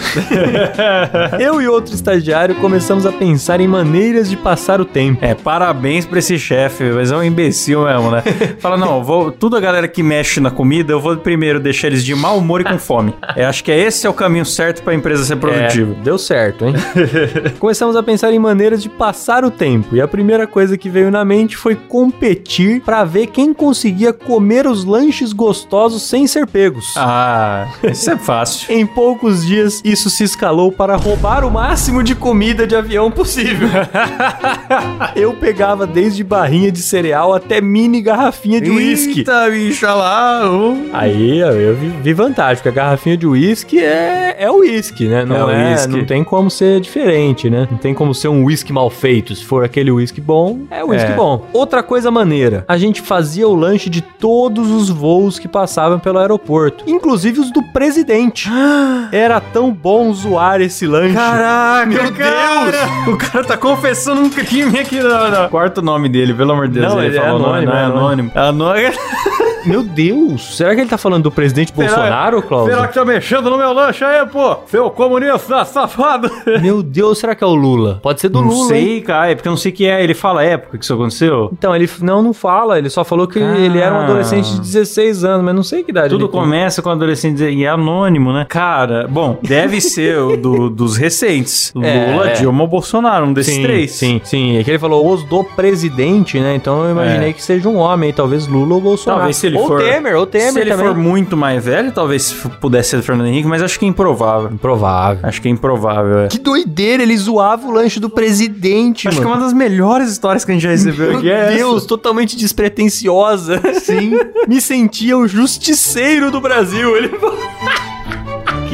[1.39, 5.23] Eu e outro estagiário começamos a pensar em maneiras de passar o tempo.
[5.23, 8.23] É, parabéns pra esse chefe, mas é um imbecil mesmo, né?
[8.58, 12.03] Fala, não, vou, toda a galera que mexe na comida, eu vou primeiro deixar eles
[12.03, 13.13] de mau humor e com fome.
[13.36, 15.95] É, acho que é esse é o caminho certo pra empresa ser produtiva.
[15.99, 16.75] É, deu certo, hein?
[17.58, 19.95] Começamos a pensar em maneiras de passar o tempo.
[19.95, 24.67] E a primeira coisa que veio na mente foi competir pra ver quem conseguia comer
[24.67, 26.93] os lanches gostosos sem ser pegos.
[26.98, 28.72] Ah, isso é fácil.
[28.74, 33.67] Em poucos dias, isso se escalou para roubar o máximo de comida de avião possível.
[35.15, 39.19] Eu pegava desde barrinha de cereal até mini garrafinha de uísque.
[39.19, 40.50] Eita, bicha lá.
[40.50, 40.89] uh.
[40.93, 45.26] Aí eu vi, vi vantagem, porque a garrafinha de uísque é, é uísque, né?
[45.26, 47.67] Não, É é, não tem como ser diferente, né?
[47.69, 49.36] Não tem como ser um uísque mal feito.
[49.36, 51.15] Se for aquele uísque bom, é uísque É.
[51.15, 51.46] bom.
[51.54, 55.62] Outra coisa maneira, a gente fazia o lanche de todos os voos que passavam
[55.99, 58.49] pelo aeroporto, inclusive os do presidente.
[59.12, 61.13] Era tão bom zoar esse lanche.
[61.13, 63.12] Caraca, Meu cara!
[63.12, 64.99] O cara tá confessando um crime aqui.
[64.99, 65.49] Não, não.
[65.49, 66.93] Quarto nome dele, pelo amor de Deus.
[66.93, 68.32] Não, ele é falou, anônimo, não é é anônimo.
[68.34, 68.93] É anônimo.
[69.65, 72.73] Meu Deus, será que ele tá falando do presidente Bolsonaro, Cláudio?
[72.76, 74.58] Será que tá mexendo no meu lanche aí, pô?
[74.67, 76.30] Seu comunista safado.
[76.62, 77.99] Meu Deus, será que é o Lula?
[78.02, 78.67] Pode ser do Não Lula.
[78.67, 79.02] sei, hein?
[79.02, 80.04] cara, é porque eu não sei que é.
[80.04, 81.49] Ele fala a época que isso aconteceu.
[81.54, 84.04] Então, ele não, não fala, ele só falou que ele era um Ah.
[84.04, 87.69] adolescente de 16 anos, mas não sei que idade Tudo começa com adolescente e é
[87.69, 88.45] anônimo, né?
[88.49, 91.71] Cara, bom, deve ser o do- dos recentes.
[91.82, 92.34] É, Lula, é.
[92.34, 93.91] Dilma ou Bolsonaro, um desses Sim, três.
[93.91, 94.58] Sim, sim.
[94.58, 96.56] É que ele falou os do presidente, né?
[96.56, 97.34] Então eu imaginei É.
[97.34, 99.19] que seja um homem, talvez Lula ou Bolsonaro.
[99.21, 99.82] Talvez se ele Ou for.
[99.82, 100.86] Temer, ou Temer Se ele também.
[100.88, 104.50] for muito mais velho, talvez pudesse ser do Fernando Henrique, mas acho que é improvável.
[104.52, 105.20] Improvável.
[105.24, 106.28] Acho que é improvável, é.
[106.28, 109.39] Que doideira, ele zoava o lanche do presidente, Acho que é mano.
[109.39, 111.56] uma das melhores histórias que a gente já recebeu Meu aqui é essa.
[111.58, 113.62] Deus, totalmente despretensiosa.
[113.82, 114.12] Sim.
[114.48, 116.96] Me sentia o justiceiro do Brasil.
[116.98, 117.10] Ele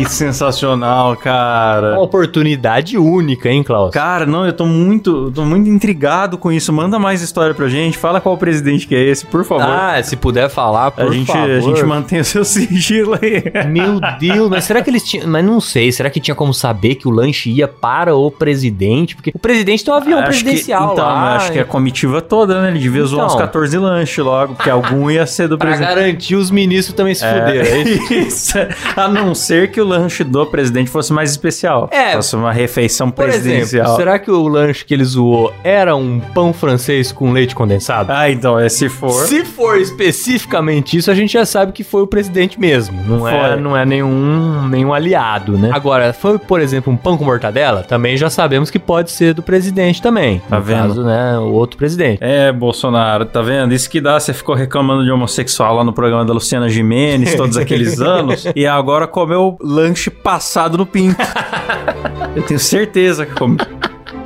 [0.06, 1.94] Que sensacional, cara.
[1.94, 3.92] Uma oportunidade única, hein, Klaus?
[3.92, 6.72] Cara, não, eu tô muito, tô muito intrigado com isso.
[6.72, 7.98] Manda mais história pra gente.
[7.98, 9.66] Fala qual presidente que é esse, por favor.
[9.66, 11.50] Ah, se puder falar, por a gente, favor.
[11.50, 13.44] a gente mantém o seu sigilo aí.
[13.68, 15.28] Meu Deus, mas será que eles tinham.
[15.28, 19.16] Mas não sei, será que tinha como saber que o lanche ia para o presidente?
[19.16, 21.36] Porque o presidente tem um avião Acho que- presidencial então, lá.
[21.36, 22.70] acho que a comitiva toda, né?
[22.70, 23.46] Ele devia zoar uns Então.
[23.46, 25.94] 14 lanches logo, porque algum ia ser do Pra presidente.
[25.96, 27.82] garantir os ministros também se fuderam, é?
[28.30, 28.58] Isso.
[28.96, 31.90] A não ser que o lanche do presidente fosse mais especial.
[31.92, 32.14] É.
[32.14, 33.86] Fosse uma refeição Por presidencial.
[33.86, 38.12] exemplo, será que o lanche que ele zoou era um pão francês com leite condensado?
[38.12, 39.12] Ah, então, é se for.
[39.28, 43.02] Se for especificamente isso, a gente já sabe que foi o presidente mesmo.
[43.08, 45.72] Não é, não é nenhum, nenhum aliado, né?
[45.74, 47.84] Agora, foi, por exemplo, um pão com mortadela?
[47.84, 50.42] Também já sabemos que pode ser do presidente também.
[50.50, 50.88] Tá no vendo?
[50.90, 52.20] Caso, né, o outro presidente.
[52.22, 53.74] É, Bolsonaro, tá vendo?
[53.74, 57.56] Isso que dá, você ficou reclamando de homossexual lá no programa da Luciana Gimenez todos
[57.58, 61.18] aqueles anos, e agora comeu lanche passado no pinto.
[62.36, 63.58] Eu tenho certeza que come.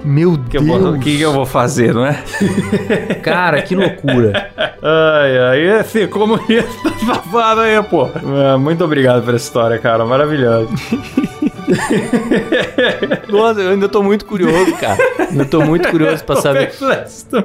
[0.04, 2.22] Meu Que eu vou- O que, que eu vou fazer, não é?
[3.24, 4.52] Cara, que loucura.
[4.58, 6.70] Ai, ai, esse comunista
[7.06, 8.10] safado aí, pô.
[8.54, 10.06] É, Muito obrigado por essa história, cara.
[10.06, 10.68] Maravilhosa.
[13.30, 14.98] Nossa, eu ainda tô muito curioso, cara.
[15.34, 16.72] Eu tô muito curioso pra saber.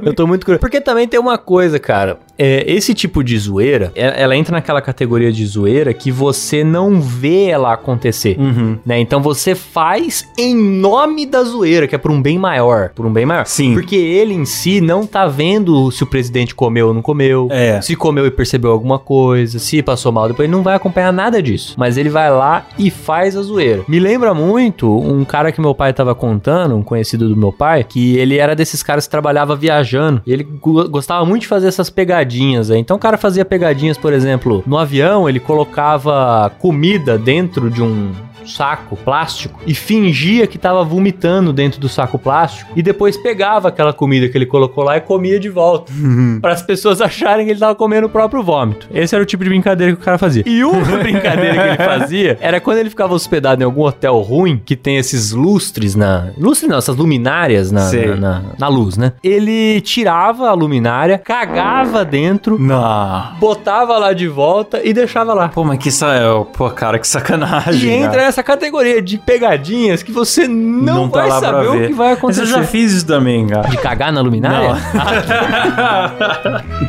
[0.02, 0.60] Eu tô muito curioso.
[0.60, 2.18] Porque também tem uma coisa, cara.
[2.38, 7.00] É, esse tipo de zoeira, é- ela entra naquela categoria de zoeira que você não
[7.00, 8.36] vê ela acontecer.
[8.38, 8.78] Uhum.
[8.86, 9.00] Né?
[9.00, 12.90] Então você faz em nome da zoeira, que é por um bem maior.
[12.94, 13.44] Por um bem maior.
[13.46, 13.74] Sim.
[13.74, 17.48] Porque ele em si não tá vendo se o presidente comeu ou não comeu.
[17.50, 17.80] É.
[17.80, 21.42] Se comeu e percebeu alguma coisa, se passou mal depois, ele não vai acompanhar nada
[21.42, 21.74] disso.
[21.76, 23.82] Mas ele vai lá e faz a zoeira.
[23.88, 27.82] Me lembra muito um cara que meu pai tava contando, um conhecido do meu pai,
[27.84, 30.22] que ele era desses caras que trabalhava viajando.
[30.26, 32.27] E ele go- gostava muito de fazer essas pegadinhas
[32.70, 32.78] aí.
[32.78, 38.12] Então o cara fazia pegadinhas, por exemplo, no avião, ele colocava comida dentro de um
[38.48, 43.92] saco plástico e fingia que tava vomitando dentro do saco plástico e depois pegava aquela
[43.92, 45.92] comida que ele colocou lá e comia de volta
[46.40, 48.88] para as pessoas acharem que ele tava comendo o próprio vômito.
[48.92, 50.42] Esse era o tipo de brincadeira que o cara fazia.
[50.46, 54.60] E uma brincadeira que ele fazia era quando ele ficava hospedado em algum hotel ruim
[54.64, 59.12] que tem esses lustres na, lustres não, essas luminárias na, na, na- na luz, né?
[59.22, 63.34] Ele tirava a luminária, cagava dentro, Não.
[63.38, 65.48] botava lá de volta e deixava lá.
[65.48, 66.14] Pô, mas que sa...
[66.14, 67.90] é, Pô, cara, que sacanagem.
[67.90, 68.28] E entra cara.
[68.38, 72.18] Nessa categoria de pegadinhas que você não, vai tá pra saber o que vai Mas
[72.18, 72.42] acontecer.
[72.42, 73.68] eu já fiz isso também, cara.
[73.68, 74.76] De cagar na luminária?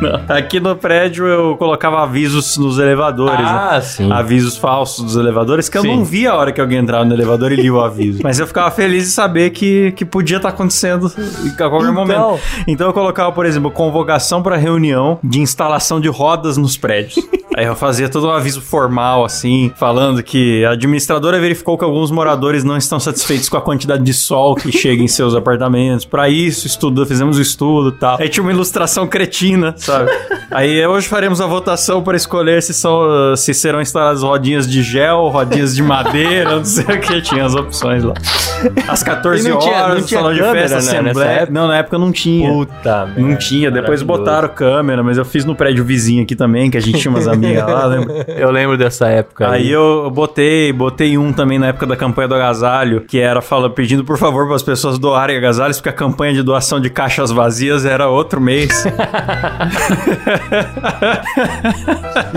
[0.01, 0.35] Não.
[0.35, 3.45] Aqui no prédio eu colocava avisos nos elevadores, né?
[3.71, 4.11] Ah, sim.
[4.11, 5.95] Avisos falsos dos elevadores, que eu Sim.
[5.95, 8.19] não via a hora que alguém entrava no elevador e lia o aviso.
[8.23, 11.93] Mas eu ficava feliz de saber que, que podia estar acontecendo a qualquer Então.
[11.93, 12.39] momento.
[12.67, 17.15] Então eu colocava, por exemplo, convocação para reunião de instalação de rodas nos prédios.
[17.59, 22.09] Aí eu fazia todo um aviso formal, assim, falando que a administradora verificou que alguns
[22.09, 26.05] moradores não estão satisfeitos com a quantidade de sol que chega em seus apartamentos.
[26.05, 28.17] Para isso, estudo, fizemos o estudo e tal.
[28.17, 30.09] Aí tinha uma ilustração cretina, sabe?
[30.49, 35.27] Aí hoje faremos a votação para escolher se, são, se serão instaladas rodinhas de gel,
[35.27, 37.21] rodinhas de madeira, não sei o que.
[37.21, 38.13] Tinha as opções lá.
[38.87, 41.47] Às 14 E não horas, tinha- tinha salão de câmera, festa, né, assembleia.
[41.51, 42.49] Não, na época não tinha.
[42.53, 46.77] Puta, Não tinha, depois botaram câmera, mas eu fiz no prédio vizinho aqui também, que
[46.77, 48.25] a gente tinha umas amigas lá, lembra?
[48.37, 49.49] Eu lembro dessa época.
[49.49, 53.69] Aí eu botei, botei um também na época da campanha do agasalho, que era fala,
[53.69, 57.31] pedindo por favor para as pessoas doarem agasalhos, porque a campanha de doação de caixas
[57.31, 58.85] vazias era outro mês.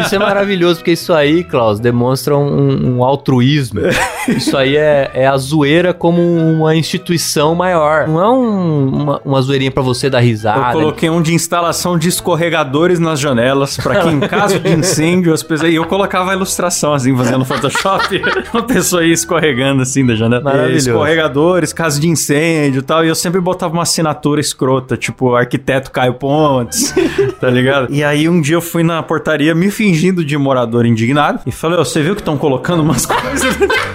[0.04, 3.80] Isso é maravilhoso, porque isso aí, Klaus, demonstra um, um altruísmo.
[4.28, 8.06] Isso aí é, é a zoeira como uma instituição maior.
[8.08, 10.72] Não é um- uma, uma zoeirinha pra você dar Eu risada.
[10.72, 15.01] coloquei um de instalação de escorregadores nas janelas, para que em caso de incêndio
[15.32, 15.72] as pessoas.
[15.72, 20.42] E eu colocava a ilustração assim, fazendo Photoshop, uma pessoa ia escorregando assim da janela.
[20.42, 20.90] Maravilhoso.
[20.90, 23.04] Escorregadores, caso de incêndio e tal.
[23.04, 26.94] E eu sempre botava uma assinatura escrota, tipo arquiteto Caio Pontes,
[27.40, 27.92] tá ligado?
[27.92, 31.78] E aí um dia eu fui na portaria me fingindo de morador indignado e falei:
[31.78, 33.56] "Ô, você viu que estão colocando umas coisas.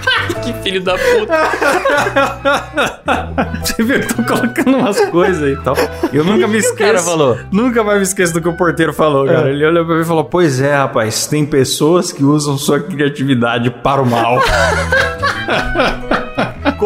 [0.47, 1.33] Que filho da puta.
[3.61, 5.75] Você viu que estão colocando umas coisas aí e tal.
[6.13, 7.05] Eu nunca me que o cara esqueço.
[7.05, 7.37] falou?
[7.51, 9.49] Nunca mais me esqueço do que o porteiro falou, cara.
[9.49, 13.69] Ele olhou pra mim e falou: Pois é, rapaz, tem pessoas que usam sua criatividade
[13.69, 14.39] para o mal.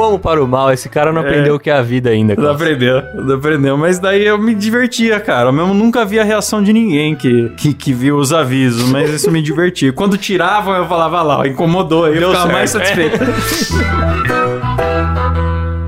[0.02, 0.72] como para o mal.
[0.74, 2.36] Esse cara não aprendeu o que é a vida ainda.
[2.36, 3.78] Não aprendeu, não aprendeu.
[3.78, 5.50] Mas daí eu me divertia, cara.
[5.50, 9.12] Eu mesmo nunca vi a reação de ninguém que, que, que viu os avisos, mas
[9.12, 9.94] isso me divertia.
[9.94, 12.08] Quando tiravam, eu falava lá, ó, incomodou.
[12.08, 12.86] Eu Deu ficava mais certo.
[12.88, 13.20] satisfeito.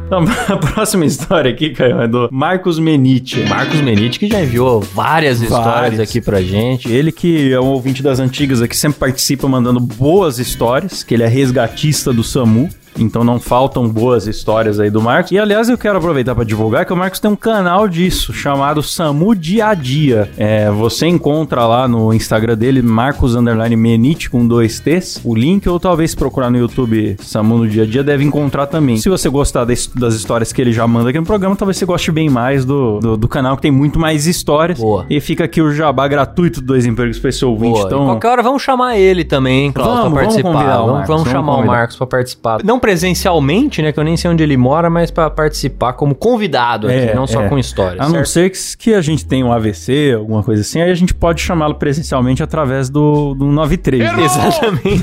[0.05, 3.43] Então, a próxima história aqui, Caio, é do Marcos Menite.
[3.49, 5.99] Marcos Menite, que já enviou várias histórias Várias.
[5.99, 6.91] aqui pra gente.
[6.91, 11.23] Ele que é um ouvinte das antigas aqui, sempre participa mandando boas histórias, que ele
[11.23, 12.69] é resgatista do SAMU.
[12.97, 15.31] Então não faltam boas histórias aí do Marcos.
[15.31, 18.81] E aliás, eu quero aproveitar para divulgar que o Marcos tem um canal disso, chamado
[18.83, 20.29] Samu Dia a Dia.
[20.37, 25.67] É, você encontra lá no Instagram dele, Marcos Underline Menite com dois T's, o link,
[25.67, 28.97] ou talvez procurar no YouTube Samu no Dia a Dia, deve encontrar também.
[28.97, 31.85] Se você gostar das, das histórias que ele já manda aqui no programa, talvez você
[31.85, 34.79] goste bem mais do, do, do canal, que tem muito mais histórias.
[34.79, 35.05] Boa.
[35.09, 37.73] E fica aqui o jabá gratuito do Dois Empregos pra esse ouvinte.
[37.73, 37.85] Boa.
[37.87, 40.51] Então, E qualquer hora vamos chamar ele também, hein, Klaus, Vamos, pra vamos participar.
[40.53, 41.73] convidar o vamos, Marcos, vamos vamos chamar o convidar.
[41.73, 42.63] Marcos pra participar.
[42.63, 46.87] Não presencialmente, né, que eu nem sei onde ele mora, mas pra participar como convidado
[46.87, 47.47] aqui, É, não só é.
[47.47, 48.01] com histórias.
[48.01, 48.27] A não certo?
[48.27, 51.39] ser que, que a gente tenha um AVC, alguma coisa assim, aí a gente pode
[51.39, 54.11] chamá-lo presencialmente através do, do 93.
[54.19, 55.01] Exatamente.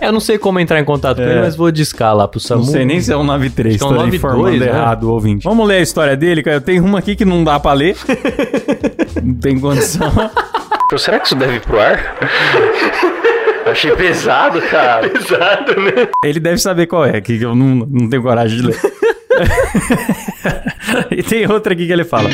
[0.00, 2.62] eu não sei como entrar em contato com ele, mas vou discar lá pro SAMU.
[2.62, 2.64] É.
[2.64, 4.66] Não sei nem se é um 93, Acho que é um tô 92, informando né?
[4.66, 5.44] errado ouvinte.
[5.44, 6.56] Vamos ler a história dele, cara.
[6.56, 7.98] Eu tenho uma aqui que não dá pra ler.
[9.22, 10.10] não tem condição.
[10.96, 12.16] Será que isso deve ir pro ar?
[13.66, 15.08] Achei pesado, cara.
[15.10, 16.08] Pesado, né?
[16.24, 18.80] Ele deve saber qual é, que eu não, não tenho coragem de ler.
[21.10, 22.28] e tem outra aqui que ele fala.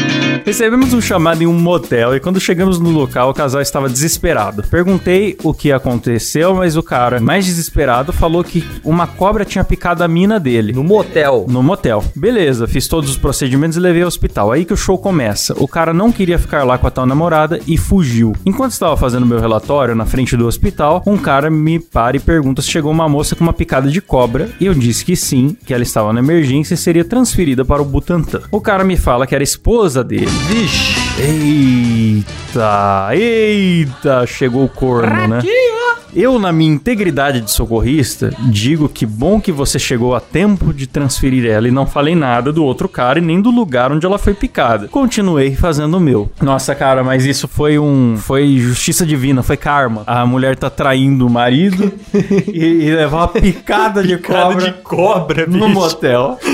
[0.45, 4.63] Recebemos um chamado em um motel e quando chegamos no local, o casal estava desesperado.
[4.65, 10.03] Perguntei o que aconteceu, mas o cara, mais desesperado, falou que uma cobra tinha picado
[10.03, 10.73] a mina dele.
[10.73, 11.47] No motel.
[11.49, 12.05] No motel.
[12.15, 14.53] Beleza, fiz todos os procedimentos e levei ao hospital.
[14.53, 15.55] Aí que o show começa.
[15.59, 18.35] O cara não queria ficar lá com a tal namorada e fugiu.
[18.45, 22.63] Enquanto estava fazendo meu relatório na frente do hospital, um cara me para e pergunta
[22.63, 24.51] se chegou uma moça com uma picada de cobra.
[24.61, 27.87] E eu disse que sim, que ela estava na emergência e seria transferida para o
[27.87, 28.43] Butantan.
[28.51, 30.27] O cara me fala que era esposa dele.
[30.27, 31.01] Vixe.
[31.19, 35.41] Eita, eita, chegou o corno, né?
[36.15, 40.87] Eu, na minha integridade de socorrista, digo que bom que você chegou a tempo de
[40.87, 44.19] transferir ela e não falei nada do outro cara e nem do lugar onde ela
[44.19, 44.89] foi picada.
[44.89, 46.31] Continuei fazendo o meu.
[46.43, 48.19] Nossa, cara, mas isso foi um.
[48.19, 50.03] Foi justiça divina, foi karma.
[50.07, 51.91] A mulher tá traindo o marido
[52.53, 54.73] e, e levar uma picada de cobra.
[54.85, 56.39] cobra, No motel.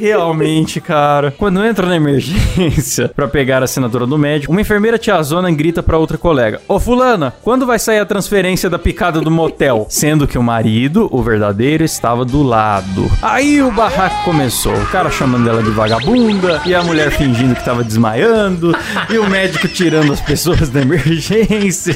[0.00, 1.34] Realmente, cara.
[1.36, 5.98] Quando entra na emergência pra pegar a assinatura do médico, uma enfermeira tiazona grita pra
[5.98, 9.86] outra colega: Ô fulana, quando vai sair a transferência da picada do motel?
[9.90, 13.10] Sendo que o marido, o verdadeiro, estava do lado.
[13.20, 14.74] Aí o barraco começou.
[14.74, 18.74] O cara chamando ela de vagabunda e a mulher fingindo que tava desmaiando
[19.10, 21.94] e o médico tirando as pessoas da emergência.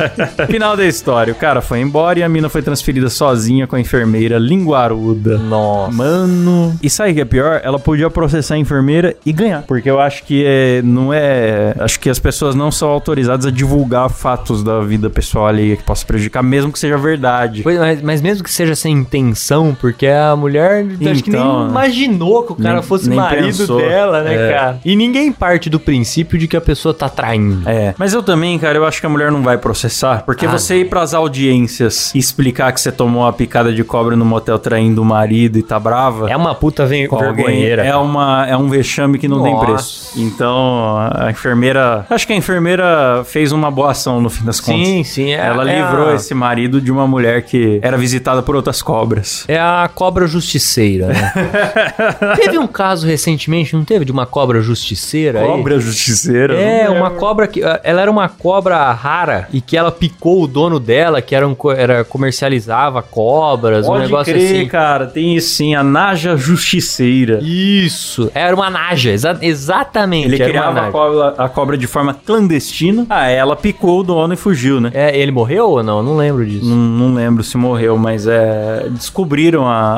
[0.50, 1.32] Final da história.
[1.32, 5.38] O cara foi embora e a mina foi transferida sozinha com a enfermeira linguaruda.
[5.38, 5.92] Nossa.
[5.92, 6.78] Mano.
[6.82, 7.45] E sabe o que é pior?
[7.62, 9.62] Ela podia processar a enfermeira e ganhar.
[9.62, 11.74] Porque eu acho que é, não é.
[11.78, 15.82] Acho que as pessoas não são autorizadas a divulgar fatos da vida pessoal ali que
[15.82, 17.62] possa prejudicar, mesmo que seja verdade.
[17.62, 21.68] Pois, mas, mas mesmo que seja sem intenção, porque a mulher acho que nem Então,
[21.68, 23.78] imaginou que o cara nem- fosse nem marido pensou.
[23.78, 24.52] dela, né, É.
[24.52, 24.78] cara?
[24.84, 27.68] E ninguém parte do princípio de que a pessoa tá traindo.
[27.68, 30.50] É, mas eu também, cara, eu acho que a mulher não vai processar, porque Ah,
[30.50, 34.58] você ir pras audiências e explicar que você tomou uma picada de cobra no motel
[34.58, 36.30] traindo o marido e tá brava.
[36.30, 37.64] É uma puta com alguém.
[37.70, 39.66] É, uma, é um vexame que não tem Nossa.
[39.66, 40.12] preço.
[40.16, 42.06] Então, a enfermeira.
[42.08, 44.86] Acho que a enfermeira fez uma boa ação no fim das contas.
[44.86, 45.30] Sim, sim.
[45.32, 48.80] É, Ela é livrou a- esse marido de uma mulher que era visitada por outras
[48.82, 49.44] cobras.
[49.48, 51.32] É a cobra justiceira, né?
[52.36, 54.04] teve um caso recentemente, não teve?
[54.04, 55.46] De uma cobra justiceira aí?
[55.46, 56.54] Cobra justiceira.
[56.54, 57.60] É, uma cobra que.
[57.82, 61.56] Ela era uma cobra rara e que ela picou o dono dela, que era, um,
[61.76, 64.68] era comercializava cobras, um Pode negócio crer, assim.
[64.68, 65.06] cara.
[65.06, 67.25] Tem isso sim, a Naja Justiceira.
[67.42, 70.26] Isso, era uma naja, exa- exatamente.
[70.26, 73.06] Ele criava a cobra, a cobra de forma clandestina.
[73.08, 74.90] Ah, ela picou o dono e fugiu, né?
[74.94, 76.02] É, ele morreu ou não?
[76.02, 76.64] Não lembro disso.
[76.66, 78.86] Não, não lembro se morreu, mas é.
[78.90, 79.96] Descobriram a,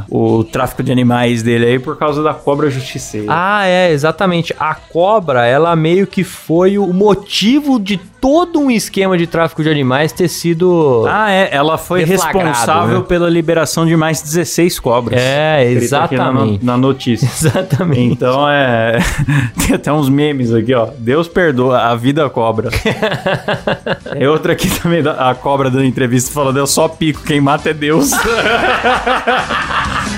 [0.00, 3.26] a- o tráfico de animais dele aí por causa da cobra justiceira.
[3.28, 4.54] Ah, é, exatamente.
[4.58, 9.70] A cobra, ela meio que foi o motivo de todo um esquema de tráfico de
[9.70, 11.04] animais ter sido.
[11.08, 11.48] Ah, é.
[11.52, 13.04] Ela foi responsável né?
[13.08, 15.18] pela liberação de mais 16 cobras.
[15.20, 16.64] É, exatamente.
[16.70, 17.26] Na notícia.
[17.34, 18.12] Exatamente.
[18.12, 18.98] Então é.
[19.66, 20.88] Tem até uns memes aqui, ó.
[20.98, 22.70] Deus perdoa, a vida cobra.
[24.14, 27.74] é outra aqui também, a cobra dando entrevista falando: Eu só pico, quem mata é
[27.74, 28.10] Deus.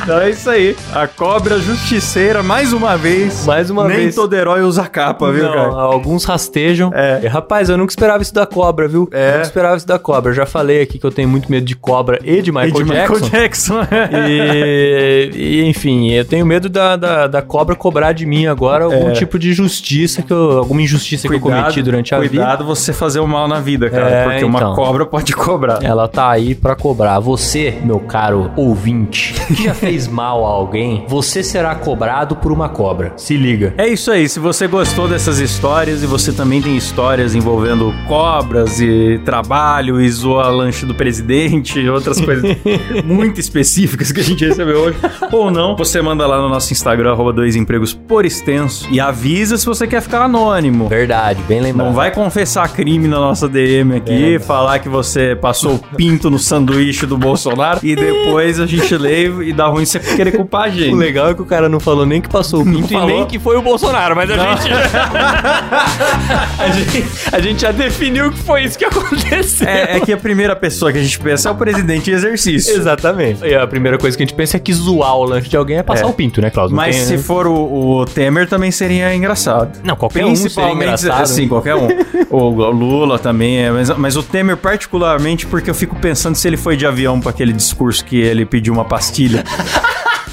[0.02, 0.76] Então é isso aí.
[0.92, 3.46] A cobra justiceira, mais uma vez.
[3.46, 4.14] Mais uma Nem vez.
[4.16, 5.68] todo herói usa capa, viu, Não, cara?
[5.74, 6.90] alguns rastejam.
[6.92, 7.20] É.
[7.22, 9.08] E, rapaz, eu nunca esperava isso da cobra, viu?
[9.12, 9.26] É.
[9.28, 10.30] Eu nunca esperava isso da cobra.
[10.30, 12.72] Eu já falei aqui que eu tenho muito medo de cobra e de Michael E
[12.72, 13.14] de Jackson.
[13.14, 13.80] Michael Jackson.
[14.28, 19.10] E, e, enfim, eu tenho medo da, da, da cobra cobrar de mim agora algum
[19.10, 19.12] É.
[19.12, 22.30] tipo de justiça, que eu, alguma injustiça que eu cometi durante a vida.
[22.36, 24.08] Cuidado você fazer o mal na vida, cara.
[24.10, 24.74] É, porque uma então.
[24.74, 25.78] cobra pode cobrar.
[25.82, 27.18] Ela tá aí pra cobrar.
[27.20, 32.68] Você, meu caro ouvinte, que já fez mal a alguém, você será cobrado por uma
[32.68, 33.12] cobra.
[33.16, 33.74] Se liga.
[33.76, 38.80] É isso aí, se você gostou dessas histórias e você também tem histórias envolvendo cobras
[38.80, 42.56] e trabalho e zoa lanche do presidente e outras coisas
[43.04, 44.98] muito específicas que a gente recebeu hoje,
[45.30, 49.56] ou não, você manda lá no nosso Instagram, arroba dois empregos por extenso, e avisa
[49.56, 50.88] se você quer ficar anônimo.
[50.88, 51.86] Verdade, bem lembrado.
[51.86, 56.38] Não vai confessar crime na nossa DM aqui, falar que você passou o pinto no
[56.38, 60.68] sanduíche do Bolsonaro e depois a gente lê e dá ruim você querer culpar a
[60.70, 60.92] gente.
[60.92, 63.26] O legal é que o cara não falou nem que passou o pinto e nem
[63.26, 64.68] que foi o Bolsonaro, mas a gente...
[66.58, 67.04] a gente.
[67.32, 69.66] A gente já definiu que foi isso que aconteceu.
[69.66, 72.74] É, é que a primeira pessoa que a gente pensa é o presidente em exercício.
[72.76, 73.44] Exatamente.
[73.44, 75.78] E a primeira coisa que a gente pensa é que zoar o lanche de alguém
[75.78, 76.08] é passar É.
[76.08, 76.50] o pinto, né?
[76.54, 77.18] Não Mas tem, se né?
[77.18, 79.78] for o, o Temer também seria engraçado.
[79.84, 81.26] Não, qualquer um seria Principalmente, engraçado.
[81.26, 81.88] Sim, qualquer um.
[82.30, 86.56] o Lula também é, mas, mas o Temer particularmente porque eu fico pensando se ele
[86.56, 89.44] foi de avião para aquele discurso que ele pediu uma pastilha.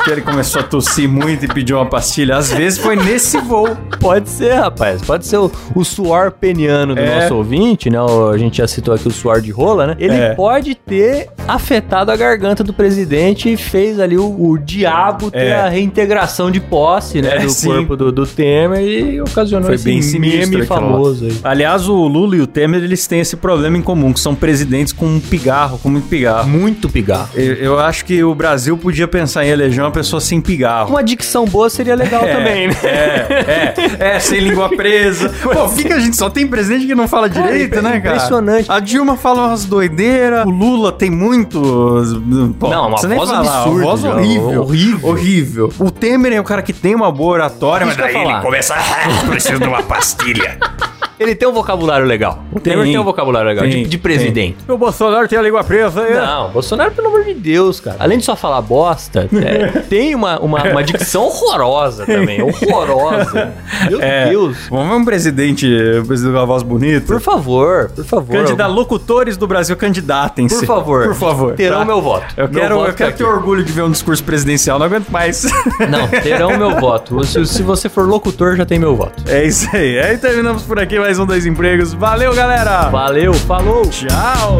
[0.10, 2.36] Que ele começou a tossir muito e pediu uma pastilha.
[2.36, 3.78] Às vezes foi nesse voo.
[4.00, 5.02] Pode ser, rapaz.
[5.04, 7.22] Pode ser o, o suor peniano do É.
[7.22, 8.02] nosso ouvinte, né?
[8.02, 9.96] O- a gente já citou aqui o suor de rola, né?
[10.00, 10.34] Ele É.
[10.34, 15.56] pode ter afetado a garganta do presidente e fez ali o, o diabo ter É.
[15.62, 17.36] a reintegração de posse, né?
[17.38, 17.68] É, do sim.
[17.68, 21.38] corpo do, do Temer e ocasionou Foi esse bem sinistro meme famoso aí.
[21.44, 24.92] Aliás, o Lula e o Temer, eles têm esse problema em comum, que são presidentes
[24.92, 26.50] com um pigarro, com muito pigarro.
[26.50, 27.30] Muito pigarro.
[27.36, 30.90] Eu, eu acho que o Brasil podia pensar em eleger uma pessoa sem pigarro.
[30.90, 32.76] Uma dicção boa seria legal É, também, né?
[32.84, 35.30] É, é, é, sem língua presa.
[35.42, 38.16] Pô, fica a gente só tem presidente que não fala direito, né, cara?
[38.16, 38.72] impressionante.
[38.72, 42.14] A Dilma fala umas doideiras, o Lula tem muitos.
[42.60, 44.62] Pô, Não, uma voz falar, absurda, Uma voz horrível.
[44.62, 45.10] horrível.
[45.10, 45.74] Horrível.
[45.80, 48.42] O Temer é o cara que tem uma boa oratória, mas daí ele falar.
[48.42, 48.76] começa.
[48.76, 50.58] "Ah, preciso de uma pastilha.
[51.20, 52.44] Ele tem um vocabulário legal.
[52.52, 52.94] O Temer Tem.
[52.94, 54.58] tem um vocabulário legal, Tem, de, de presidente.
[54.68, 56.02] O Bolsonaro tem a língua presa.
[56.02, 56.20] é.
[56.20, 57.98] Não, Bolsonaro, pelo amor de Deus, cara.
[58.00, 62.40] Além de só falar bosta, é, tem uma, uma, uma dicção horrorosa também.
[62.90, 63.54] Horrorosa.
[63.90, 64.58] Meu É, Deus.
[64.70, 65.68] Vamos ver um presidente,
[66.02, 67.06] um presidente com uma voz bonita.
[67.06, 68.32] Por favor, por favor.
[68.38, 70.60] Candida, locutores do Brasil, candidatem-se.
[70.60, 71.06] Por favor.
[71.08, 71.54] Por favor.
[71.56, 71.86] Terão tá?
[71.86, 72.26] meu voto.
[72.38, 73.34] Eu Meu quero, voto eu quero tá ter aqui.
[73.34, 75.44] orgulho de ver um discurso presidencial, não aguento mais.
[75.90, 77.24] Não, terão meu voto.
[77.26, 79.24] Se, se você for locutor, já tem meu voto.
[79.28, 80.00] é isso aí.
[80.00, 81.92] Aí terminamos por aqui mais um Dois Empregos.
[81.92, 82.88] Valeu, galera!
[82.90, 83.82] Valeu, falou!
[83.90, 84.60] Tchau!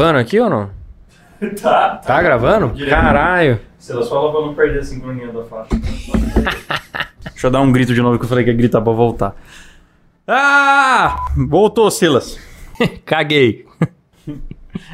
[0.00, 0.70] Gravando aqui ou não?
[1.62, 1.96] Tá.
[2.04, 2.72] Tá gravando?
[2.86, 3.60] Caralho.
[3.78, 5.70] Silas, fala pra não perder a sincronia da faixa.
[7.32, 9.34] Deixa eu dar um grito de novo que eu falei que ia gritar pra voltar.
[10.28, 11.16] Ah!
[11.48, 12.38] Voltou, Silas.
[13.06, 13.66] Caguei.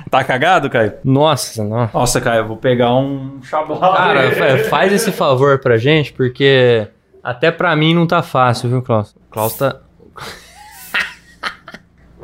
[0.09, 0.93] Tá cagado, Caio?
[1.05, 1.91] Nossa, não.
[1.93, 3.81] Nossa, Caio, eu vou pegar um chablado.
[3.97, 6.87] Cara, fa- faz esse favor pra gente, porque
[7.25, 9.17] até pra mim não tá fácil, viu, Klaus?
[9.33, 9.81] Klaus tá,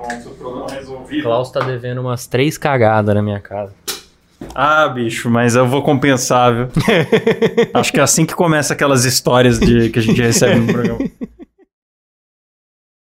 [0.02, 1.22] Pronto, o problema resolvido.
[1.22, 3.72] Klaus tá devendo umas três cagadas na minha casa.
[4.54, 6.68] Ah, bicho, mas eu vou compensar, viu?
[7.72, 10.98] Acho que é assim que começa aquelas histórias de, que a gente recebe no programa.